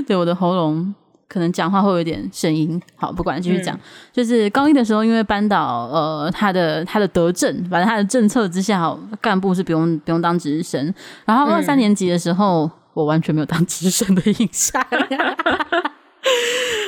[0.06, 0.94] 对，我的喉咙
[1.26, 2.80] 可能讲话会有一点声音。
[2.94, 3.80] 好，不管继续讲，嗯、
[4.12, 10.94] 就是高一的时候，因为班导呃他的他的德政，反正他的政策之下，干部是不用不用当值日生。
[11.24, 12.64] 然后二三年级的时候。
[12.66, 14.80] 嗯我完全没有当值日生的印象。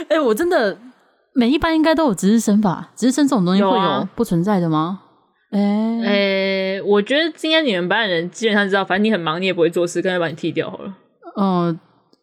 [0.08, 0.78] 哎、欸，我真的
[1.34, 2.90] 每一班应该都有值日生吧？
[2.94, 5.00] 值日生这种东西会有不存在的吗？
[5.50, 10.94] 哎哎、啊欸欸，我觉得今天你们班的人基本上知道，反正你很忙，你也不会做事，干脆把你踢掉好了。
[11.36, 11.78] 嗯、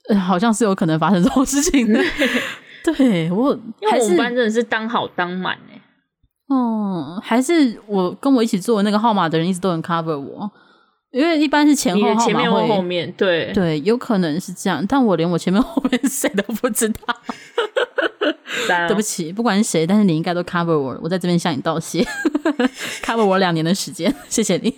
[0.10, 2.00] 呃，好像是有可能发生这种事情的。
[2.84, 5.82] 对，我因为我们班真的是当好当满哎。
[6.50, 10.52] 嗯，还是我跟我一起做的那个号码的人一直都很 cover 我。
[11.14, 16.98] 因为一般是前后号前面或后面，对对，有可能是这样，但我连我前面后面 谁都不知道。
[18.70, 22.04] 哦、对不起，不管是谁，但是你应该都 cover 我，我在这边向你道谢，
[23.06, 24.74] cover 我两年的时间，谢谢你。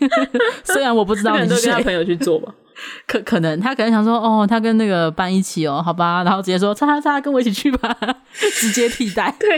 [0.65, 2.53] 虽然我不知道你是谁，跟他朋友去做吧。
[3.07, 7.97] 可可能他可能想说，哦，他跟那个班一起哦，好吧，然后直接说，叉叉叉，跟我一起去吧，
[8.33, 9.57] 直接替代，对。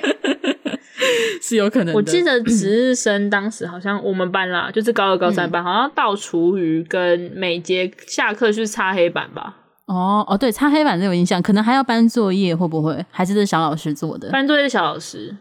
[1.42, 1.94] 是有可能的。
[1.94, 9.56] 我记得值日生当时好像我们班啦，就是高二、高三班，嗯、好像倒厨余跟每节下课去擦黑板吧。
[9.86, 13.06] 哦哦，对，擦黑板这有印象，可能还要搬作业，会不会？
[13.10, 14.30] 还是这小老师做的？
[14.32, 15.38] 搬作业是小老师。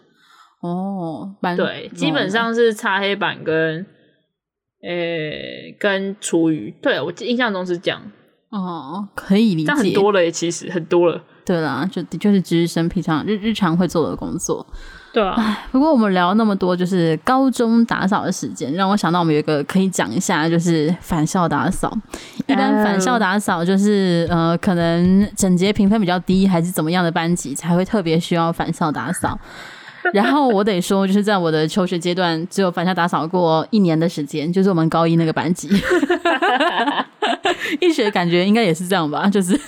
[0.60, 3.84] 哦，搬对，基本上是擦黑板跟
[4.82, 6.72] 诶、欸、跟厨余。
[6.80, 8.00] 对，我印象中是这样。
[8.50, 9.66] 哦，可以理解。
[9.66, 11.20] 但很多了耶，其实很多了。
[11.44, 14.64] 对啦，就的确是值日生平常日日常会做的工作。
[15.16, 21.90] 对啊，不过我们聊那么多，就是高中打扫的时间，让我想到我们有一个可以讲一下，就是返校打扫。
[22.46, 29.38] 一般返校打扫就是呃，可能整洁评分比较低，还是怎么样的班级才会特别需要返校打扫。
[30.12, 35.70] 然后我得说，就是在我的求学阶段，只有返校打扫过一年的时间，就是我们高一那个班级。
[37.80, 39.58] 一学感觉应该也是这样吧，就是。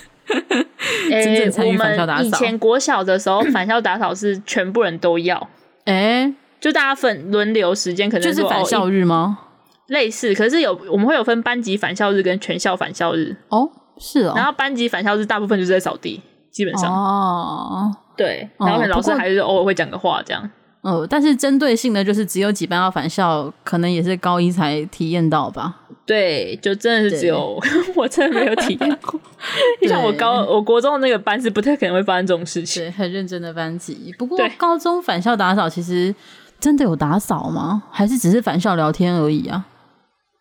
[1.09, 2.23] 真正参与返校打扫。
[2.23, 5.49] 以前国小的时候，返校打扫是全部人都要。
[5.85, 9.39] 哎，就大家分轮流时间，可能就是返校日吗？
[9.87, 13.35] 类似，可是有我们会有分班级返校日跟全校返校日。
[13.49, 14.33] 哦，是哦。
[14.35, 16.21] 然后班级返校日大部分就是在扫地，
[16.51, 16.93] 基本上。
[16.93, 17.95] 哦。
[18.15, 20.49] 对，然后老师还是偶尔会讲个话这样。
[20.81, 25.81] 哦，但是针对性的就是只有几班要返校，可能也是高一才体验到吧。
[26.05, 27.61] 对，就真的是只有
[27.95, 29.19] 我真的没有体验过。
[29.81, 34.13] 你像我高我国中的那个班是不太可能会发生这种事情，对，很认真的班级。
[34.17, 36.15] 不过高中返校打扫其实
[36.59, 37.83] 真的有打扫吗？
[37.91, 39.65] 还是只是返校聊天而已啊？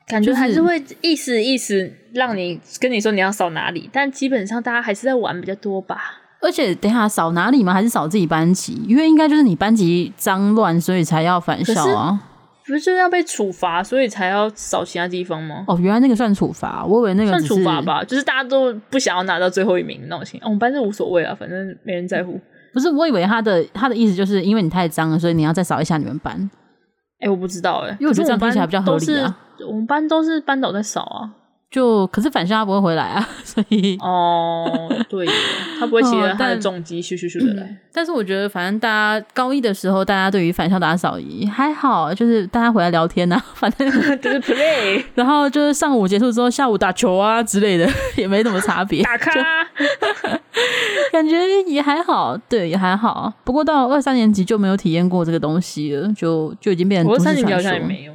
[0.06, 6.22] 感觉还是会意思意思让你跟你说你要扫哪里，但基本上大家还是在玩比较多吧。
[6.40, 7.72] 而且等下扫哪里吗？
[7.72, 8.80] 还是扫自己班级？
[8.86, 12.20] 因为应该就是你班级脏乱，所以才要返校啊。
[12.66, 15.64] 不是就是要被处罚，所以才要扫其他地方吗？
[15.66, 20.50] 哦，原来那个算处罚，我以为那个算处罚吧，就是大家都不想要拿到最后一名那种情况。
[20.50, 22.38] 我们班是无所谓啊，反正没人在乎。
[22.74, 26.38] 不是，我以为他的他的意思就是因为你太脏了，所以你要再扫一下你们班。
[27.20, 29.36] 哎、欸，我不知道哎、欸，因为我觉得这样听起来比较合理啊。
[29.66, 31.32] 我们班都是班导在扫啊。
[31.70, 35.26] 就可是返校他不会回来啊， 所以哦，对，
[35.78, 37.78] 他不会骑着他的重机咻咻咻的来、嗯。
[37.92, 43.86] 但是我觉得，反正大家高一的时候，大家对于返校打扫仪还好，就是大家回来聊天啊， 反正
[44.18, 49.02] 就是 play，然后就是上午结束之后，下午打球啊之类的，也没什么差别。
[49.02, 49.30] 打卡，
[51.12, 53.30] 感觉也还好，对，也还好。
[53.44, 57.42] 不过到二三年级就没有体验过这个东西了，就就已经变成都市传说。
[57.42, 58.14] 二三年级好像也没有，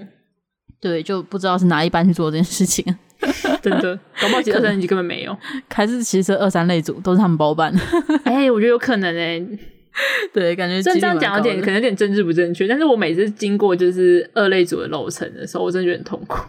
[0.82, 2.84] 对，就不知道是哪一班去做这件事情。
[3.62, 5.38] 真的，搞不好其实二三年级根本没有，
[5.74, 7.74] 还是其实二三类组都是他们包办。
[8.26, 9.60] 哎、欸，我觉得有可能哎、欸，
[10.34, 16.40] 对，感觉这样讲有点可能有点政治不正确，但是我每次经过就是二类组的楼层的时候，我真的觉得很痛苦。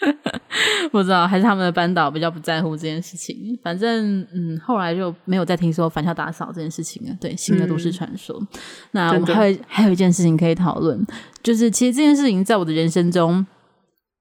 [0.90, 7.14] 不知道还是他们的班导比较不在乎这件事情，反正嗯，后来就没有再听说返校打扫这件事情了。
[7.20, 8.34] 对，新的都市传说。
[8.40, 8.48] 嗯、
[8.92, 11.06] 那我们还有还有一件事情可以讨论，
[11.42, 13.46] 就是其实这件事情在我的人生中。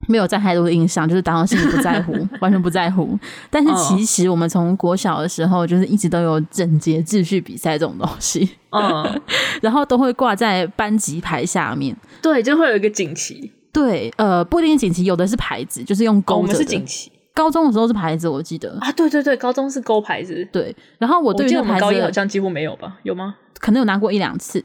[0.09, 3.17] 没有占太多的印象，就是当时心里不在乎， 完全不在乎。
[3.49, 9.21] 但是其实我们从国小的时候，就是一直都有整洁秩序比赛这种东西，嗯，
[9.61, 16.41] 然后都会挂在班级牌下面，对，就会有一个锦旗，对，呃，不一定是锦旗，有的是牌子，就是用勾着的。
[16.41, 17.11] 哦，我们是锦旗。
[17.31, 20.75] 高中的时候是牌子，我记得啊，对对对，高中是勾牌子，对。
[20.97, 22.97] 然后我对于那个牌子，我们高一好像几乎没有吧？
[23.03, 23.35] 有吗？
[23.59, 24.61] 可能有拿过一两次。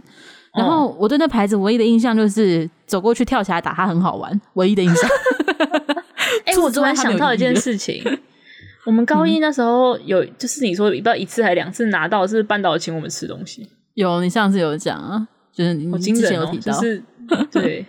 [0.55, 5.11] 然后我对那牌子唯一的印象就是走过去跳起来打它很好玩，唯一的印象。
[6.47, 8.03] 哎、 欸，我突然想到一件事情，
[8.87, 13.69] 我们高一那时候有，就是你说不知道一次还是两次拿到，是半岛请我们吃东西。
[13.95, 17.03] 有，你上次有讲啊，就是你之前有提到，就是
[17.51, 17.85] 对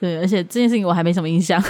[0.00, 1.62] 对，而且这件事情我还没什么印象。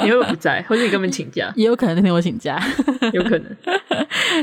[0.04, 2.58] 你会不在，或者你根本请假， 也有可能那天我请假，
[3.12, 3.56] 有可能。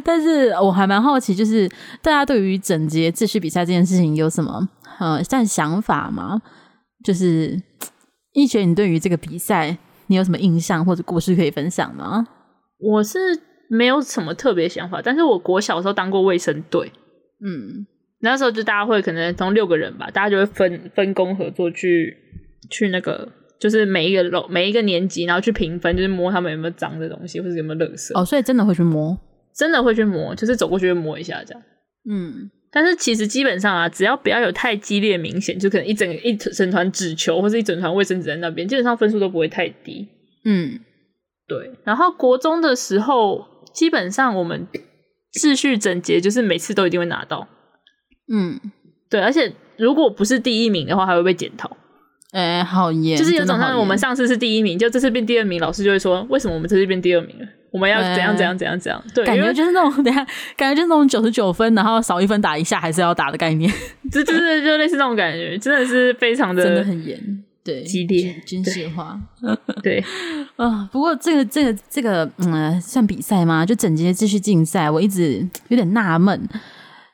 [0.04, 1.68] 但是我还蛮好奇，就是
[2.02, 4.68] 大家对于整洁秩序比赛这件事情有什么
[5.00, 6.42] 呃像想法吗？
[7.04, 7.62] 就是
[8.34, 9.78] 一觉，你对于这个比赛
[10.08, 12.26] 你有什么印象或者故事可以分享吗？
[12.80, 13.18] 我是
[13.70, 16.92] 没有什么特别想法，但是我国小的时候当过卫生队，
[17.46, 17.86] 嗯，
[18.20, 22.18] 那时候就大家会可能从六个人吧，大家就会分分工合作去
[22.70, 23.30] 去那个。
[23.60, 28.12] 就是每一个楼每一个年级，然后去评分，就是摸他们有没有脏的东西，或者有没有垃圾。
[28.20, 29.18] 哦，所以真的会去摸，
[29.56, 31.64] 真的会去摸，就是走过去会摸一下这样。
[32.10, 40.08] 嗯，但是其实基本上啊，只要不要有太激烈明显，就可能一整一整团纸球或者一整团卫生纸在那边，基本上分数都不会太低。
[40.44, 40.80] 嗯，
[41.48, 41.72] 对。
[41.84, 43.44] 然后国中的时候，
[43.74, 44.68] 基本上我们
[45.34, 47.48] 秩序整洁，就是每次都一定会拿到。
[48.32, 48.60] 嗯，
[49.10, 49.22] 对。
[49.22, 51.76] 而且如果不是第一名的话，还会被检讨。
[52.36, 53.18] 哎、欸，好严！
[53.18, 57.48] 就是有种像我们上次是第一名，就这次变第二名，老师就会说：为什么我们这次变第二名了？
[57.72, 59.02] 我们要怎样怎样怎样怎样？
[59.08, 60.26] 欸、对，感觉就是那种等下，
[60.58, 63.72] 感觉就是那种九十九分，然后少一分打一下还是要打的概念，
[64.12, 67.18] 就就是就类似那种感觉，真的是非常的真的很严，
[67.64, 69.18] 对，激烈军事化，
[69.82, 70.04] 对
[70.58, 70.90] 啊。
[70.92, 73.66] 不过这个这个这个嗯，算比赛吗？
[73.66, 76.48] 就整节秩序竞赛，我一直有点纳闷。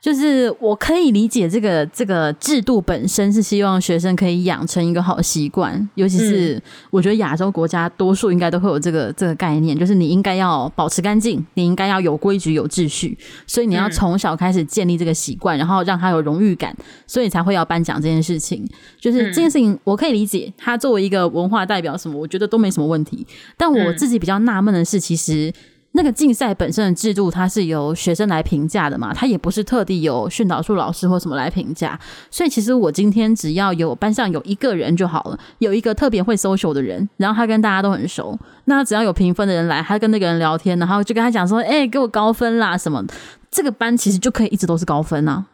[0.02, 16.76] 就是我可以理解这个这个制度本身是希望学生可以养成一个好习惯，尤其是我觉得亚洲国家多数应该都会有这个这个概念，就是你应该要保持干净，你应该要有规矩有秩序，所以你要从小开始建立这个习惯，然后让他有荣誉感，
[17.06, 18.68] 所以才会要颁奖这件事情。
[18.98, 23.24] 就是这件事情我可以理解，他作为一个文化代表什么，我觉得都没什么问题。
[23.56, 25.52] 但我自己比较纳闷的是，其实。
[25.94, 31.98] 那个竞赛本身的制度，它是由学生来评价的嘛，它也不是特地由训导处老师或什么来评价。
[32.30, 43.04] 所以其实我今天只要有班上有一个人就好了，有一个特别会 social 的人，然后他跟大家都很熟，那只要有评分的人来，他跟那个人聊天，然后就跟他讲说：“哎、欸，给我高分啦什么。”
[43.50, 45.44] 这个班其实就可以一直都是高分啊。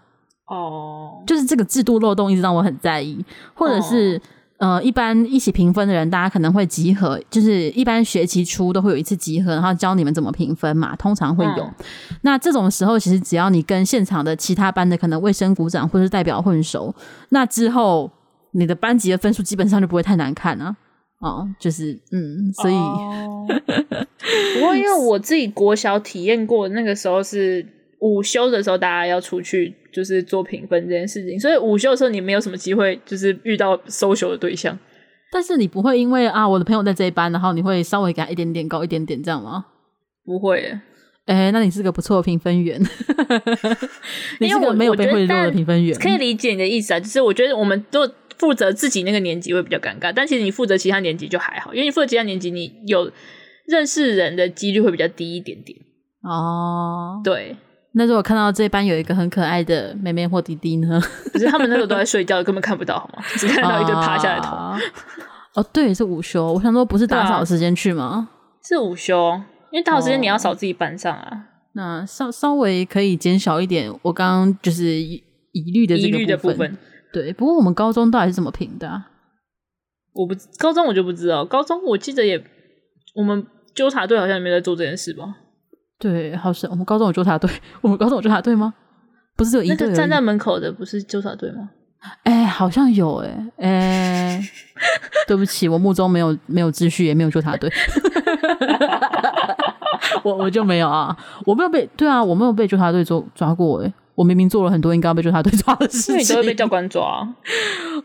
[0.47, 3.25] 哦，就是这个制度漏洞一直让我很在意，
[3.55, 4.21] 或者是。
[4.59, 11.63] 呃，一般一起评分的人，大家可能会集合，就是一般学期初都会有一次集合，然后教你们怎么评分嘛，通常会有。
[11.63, 11.75] 嗯、
[12.23, 16.95] 那这种时候，其实只要你跟现场的其他班的可能卫生股长或者是代表混熟，
[17.29, 18.11] 那之后
[18.51, 20.77] 你的班级的分数基本上就不会太难看啊。
[21.21, 27.67] 哦，就是嗯，所以，哦、不过因为我自己国小体验过，那个时候是
[28.01, 29.75] 午休的时候，大家要出去。
[29.91, 34.79] 就是做评分这件事情，所以午休的时候你没有什么机会，就是遇到 social 的对象。
[35.33, 39.67] 但是你不会因为啊，我的朋友在这一班，然后你会稍微给他一点点高一点点这样吗？
[40.25, 40.79] 不会。
[41.25, 42.81] 哎，那你是个不错的评分员，
[44.39, 45.99] 你是个没有被贿赂的评分员。
[45.99, 53.11] 可以理解你的意思啊，就是我觉得我们都负责自己那个年级会比较尴尬，但其实你负责其他年级就还好，因为你负责其他年级，你有
[53.67, 55.77] 认识人的几率会比较低一点点。
[56.23, 57.57] 哦，对。
[57.99, 61.01] 那如果看到这班有一个很可爱的妹妹或弟弟呢？
[61.33, 63.23] 可是他们那个都在睡觉，根本看不到，好吗？
[63.37, 64.57] 只看到一堆趴下来头。
[65.55, 66.53] 哦，对，是午休。
[66.53, 68.29] 我想说，不是打扫时间去吗？
[68.63, 69.33] 是午休，
[69.73, 71.47] 因为打扫时间你要扫自己班上啊。
[71.73, 76.21] 那稍稍微可以减少一点，我刚刚就是疑虑的这个部分。
[76.21, 76.79] 疑虑的部分。
[77.13, 79.03] 对，不过我们高中到底是怎么评的？
[80.13, 82.41] 我不高中我就不知道，高中我记得也，
[83.17, 83.45] 我们
[83.75, 85.25] 纠察队好像也没在做这件事吧。
[85.99, 88.73] 对，好像我们高中有纠察队，我们高中有纠察队吗？
[89.37, 91.71] 不是有一个站在门口的，不是纠察队吗？
[92.23, 94.41] 哎，好像有哎哎，
[95.27, 97.69] 对不起，我目中没有没有秩序，也没有纠察队，
[100.23, 107.29] 我我就没有啊，我没有被对啊，我没有被纠察队抓抓过哎，我明明做了很多应该要被纠察队抓的事情，你都会被教官抓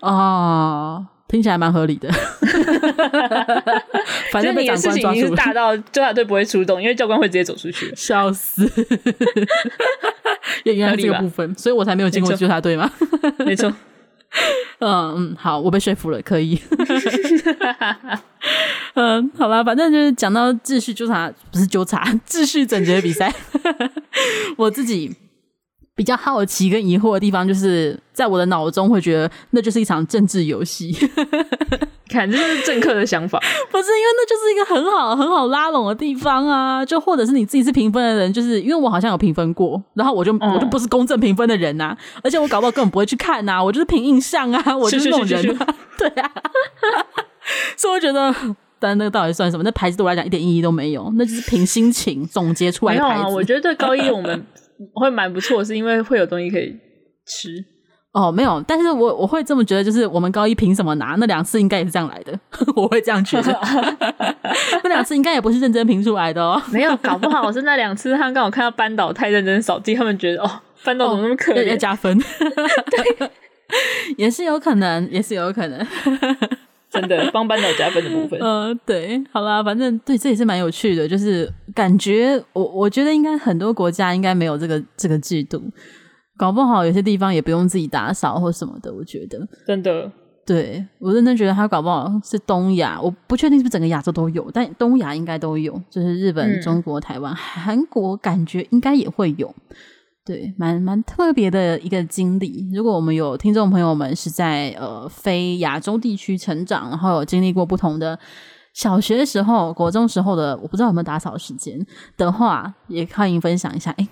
[0.01, 1.05] 啊。
[1.33, 2.07] 听起来蛮合理的，
[4.31, 5.35] 反正被长官抓住了。
[5.35, 7.91] 大到纠察队不会出动，因为教官会直接走出去。
[7.95, 8.71] 笑死！
[10.63, 12.87] 也原来这个部分，所以我才没有进过纠察队嘛。
[13.39, 13.73] 没错。
[14.77, 16.61] 嗯嗯，好，我被说服了，可以。
[18.93, 23.33] 嗯，好吧，反正就是讲到秩序纠察，不是纠察，秩序整洁比赛。
[24.57, 25.15] 我自己。
[25.95, 30.91] 比较好奇跟疑惑的地方，就是在我的脑中会觉得那就是一场政治游戏。
[32.09, 33.39] 看，这就是政客的想法，
[33.71, 36.85] 不是因为那就是一个很好很好拉拢的地方啊！
[36.85, 46.31] 就或者是你自己是评分的人，就是因为我好像有评分过，然后我就、嗯、我就不是公正评分的人呐、啊，而且我搞不好根本不会去看呐、啊，我就是凭印象啊， 我就是那种人、啊，对啊。
[47.75, 48.31] 所以我觉得，
[48.77, 49.63] 但那个到底算什么？
[49.63, 53.13] 那牌子对我来讲一点意义都没有，那就是凭心情总结出来的牌子。
[53.15, 54.45] 没有啊，我觉得对高一我们。
[54.93, 56.75] 会蛮不错，是因为会有东西可以
[57.25, 57.63] 吃
[58.11, 58.31] 哦。
[58.31, 61.15] 没有，但是我我会这么觉得，就是我们高一凭什么拿？
[61.17, 62.39] 那两次应该也是这样来的，
[62.75, 63.59] 我会这样觉得。
[64.83, 66.61] 那两次应该也不是认真评出来的哦。
[66.71, 70.49] 没有，搞不好是那两次他们刚好看到班导太认真扫地，他们觉得哦，
[70.83, 72.17] 班导怎么那么可怜，要加分。
[72.19, 73.31] 对，
[74.17, 75.87] 也是有可能，也是有可能。
[76.93, 85.61] 真的帮班导加分的部分，嗯、 呃，对，好啦，反正对，这也是蛮有趣的，就是感觉我我觉得应该很多国家应该没有这个这个制度，
[86.37, 89.39] 搞不好有些地方也不用自己打扫或什么的，我觉得。
[89.65, 90.11] 真的，
[90.45, 99.53] 对，我认真觉得他搞不好是东亚，我不确定是不是整个亚洲都有，但东亚应该都有，就是日本、中国、台湾、韩国，感觉应该也会有。
[100.25, 102.69] 对，蛮蛮特别的一个经历。
[102.73, 108.17] 如果我们有听众朋友们是在呃非亚洲地区成长，然后有经历过不同的
[108.73, 113.91] 小学时候、国中时候的，我不知道有没有打扫时间的话，也欢迎分享一下。
[113.97, 114.07] 哎，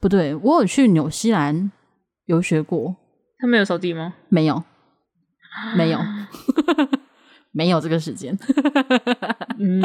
[0.00, 1.70] 不对，我有去纽西兰
[2.24, 2.96] 游学过，
[3.38, 4.14] 他没有扫地吗？
[4.30, 4.62] 没有，
[5.76, 5.98] 没有。
[7.52, 8.36] 没有这个时间，
[9.60, 9.80] 嗯，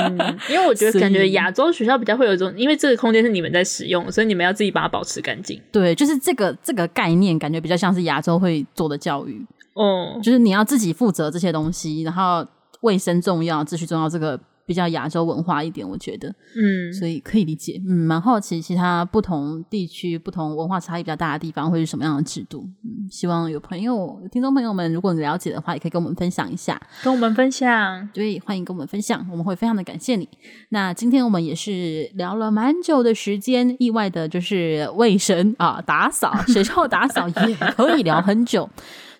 [0.49, 5.61] 因为我觉得感觉亚洲学校比较会有一种，因为这个空间是你们在使用，所以你们要自己把它保持干净。
[5.71, 9.45] 对，就是这个这个概念，感觉比较像是亚洲会做的教育。
[9.73, 12.45] 哦，就是你要自己负责这些东西，然后
[12.81, 14.39] 卫生重要，秩序重要，这个。
[14.67, 30.27] 比较亚洲文化一点，我觉得，嗯，所以可以理解，嗯，蛮好奇其他不同地区、不同文化差异比较大的地方会是什么样的制度，嗯，希望有朋友、听众朋友们，如果你了解的话，也可以跟我们分享一下，跟我们分享，对，欢迎跟我们分享，我们会非常的感谢你。
[30.69, 38.69] 那今天我们也是聊了蛮久的时间，意外的就是卫生啊，打扫学校 打扫也可以聊很久。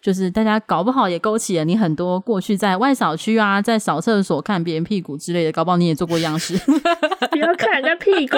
[0.08, 6.58] 就是大家搞不好也勾起了你很多过去在外扫区啊，在扫厕所看别人屁股之类的，搞不好你也做过一样事。
[7.30, 8.38] 不要看人家屁股，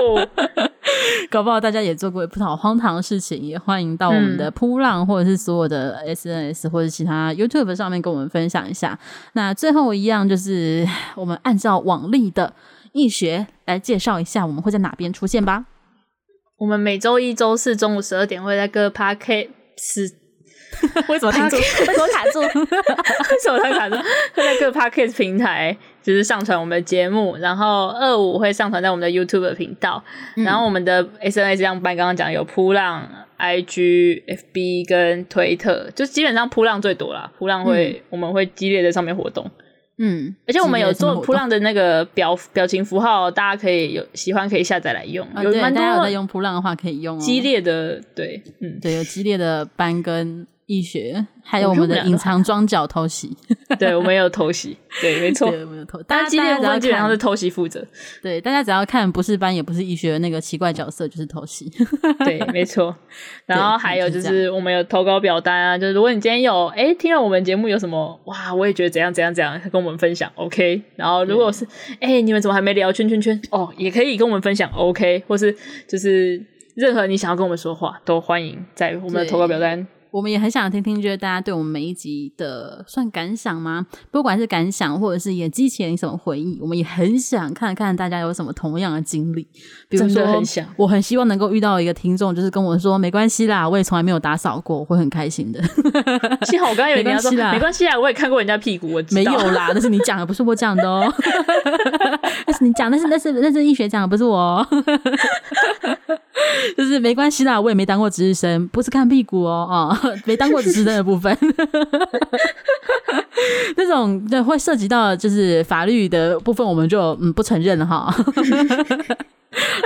[1.30, 8.98] 搞不好大家也做过不少荒唐的事情，也欢迎到我们的扑浪或者是所有的 SNS 或者其他 YouTube 上面跟我们分享一下。
[9.34, 10.84] 那最后一样就是
[11.16, 12.52] 我们按照往例的
[12.94, 15.66] 易学来介绍一下，我们会在哪边出现吧？
[16.58, 20.14] 我们每周一、周四中午十二点会在各 Podcast
[21.10, 21.56] 为什么卡住？
[21.58, 22.40] 为什么卡住？
[22.42, 23.96] 为什么他卡住？
[24.34, 30.04] 会在各 Podcast 平台就是上传我们的节目，然后二五会上传在我们的 YouTube 频道，
[30.38, 33.08] 嗯、然后我们的 SNS 样班刚刚讲有扑浪、
[33.38, 37.32] IG、FB 跟推特，就基本上扑浪最多啦。
[37.38, 39.50] 扑浪会、嗯、我们会激烈在上面活动，
[39.98, 45.28] 嗯，而且我们有做扑浪的那个表表情符号，大家可以有喜欢可以下载来用。
[45.44, 47.20] 有蛮多在用扑浪的话可以用、哦。
[47.20, 50.48] 激烈的对，嗯，对，有激烈的班跟。
[50.70, 53.36] 医学，还有我们的隐藏装脚偷袭，
[53.80, 56.00] 对，我们有偷袭， 对，没错，我们有偷。
[56.04, 57.84] 大家今天我们基本上是偷袭负责，
[58.22, 61.72] 对，大家只要看不是班也不是医学的那个奇怪角色，就是偷袭，
[62.24, 62.96] 对，没错。
[63.48, 70.80] 然后还有就是我们有投稿表单啊，就是如果你今天有哎听了我们节目有什么哇，我也觉得怎样怎样怎样，跟我们分享，OK。
[70.96, 71.66] 然后如果是
[72.00, 75.52] 哎你们怎么还没聊圈圈圈哦，也可以跟我们分享，OK，或是
[75.88, 76.40] 就是
[76.76, 79.88] 任何你想要跟我们说话，都欢迎在我们的投稿表单。
[80.12, 83.86] 我们也很想听听，就是大家对我们每一集的算感想吗？
[84.12, 89.48] 不管是感想，或者是也激起了你什么回忆，我们也很想看看大家有什么同样的经历。
[89.88, 95.62] 比如说，很想我很希望能够遇到一个听众，就是跟我说没关系啦，我也从来没有打扫过，我会很开心的。
[96.44, 99.04] 幸好我刚刚有跟他说没关系啦，我也看过人家屁股，我。
[99.12, 101.12] 没有啦，那是你讲的，不是我讲的哦。
[102.48, 104.66] 那是你讲，那是那是那是医学讲的，不是我。
[106.78, 109.99] 就是没关系啦，我也没当过值日生，不是看屁股哦，哦。
[110.26, 111.36] 没当过值日生的部分，
[113.78, 118.14] 那种对会涉及到就是法律的部分，我们就嗯不承认了哈。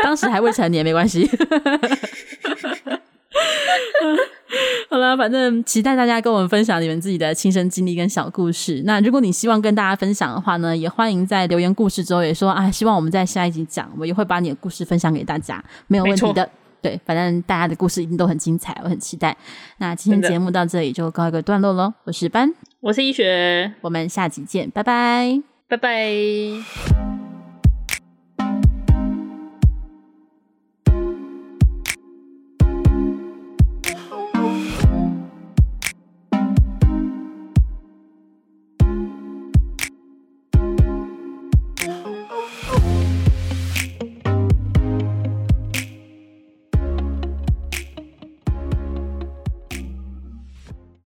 [0.04, 1.30] 当时还未成年，没关系。
[4.90, 8.84] 好了，反正期待大家跟我们分享你们自己的亲身经历跟小故事。
[8.86, 16.48] 那如果你希望跟大家分享的话呢，也欢迎在留言故事之后也说啊，希望我们在下一集讲，我也会把你的故事分享给大家，没有问题的。
[16.84, 19.36] 对，反正大家的故事一定都很精彩，我很期待。
[19.78, 21.94] 那今天节目到这里就告一个段落喽。
[22.04, 27.13] 我是班，我是医学，我们下集见，拜拜，拜拜。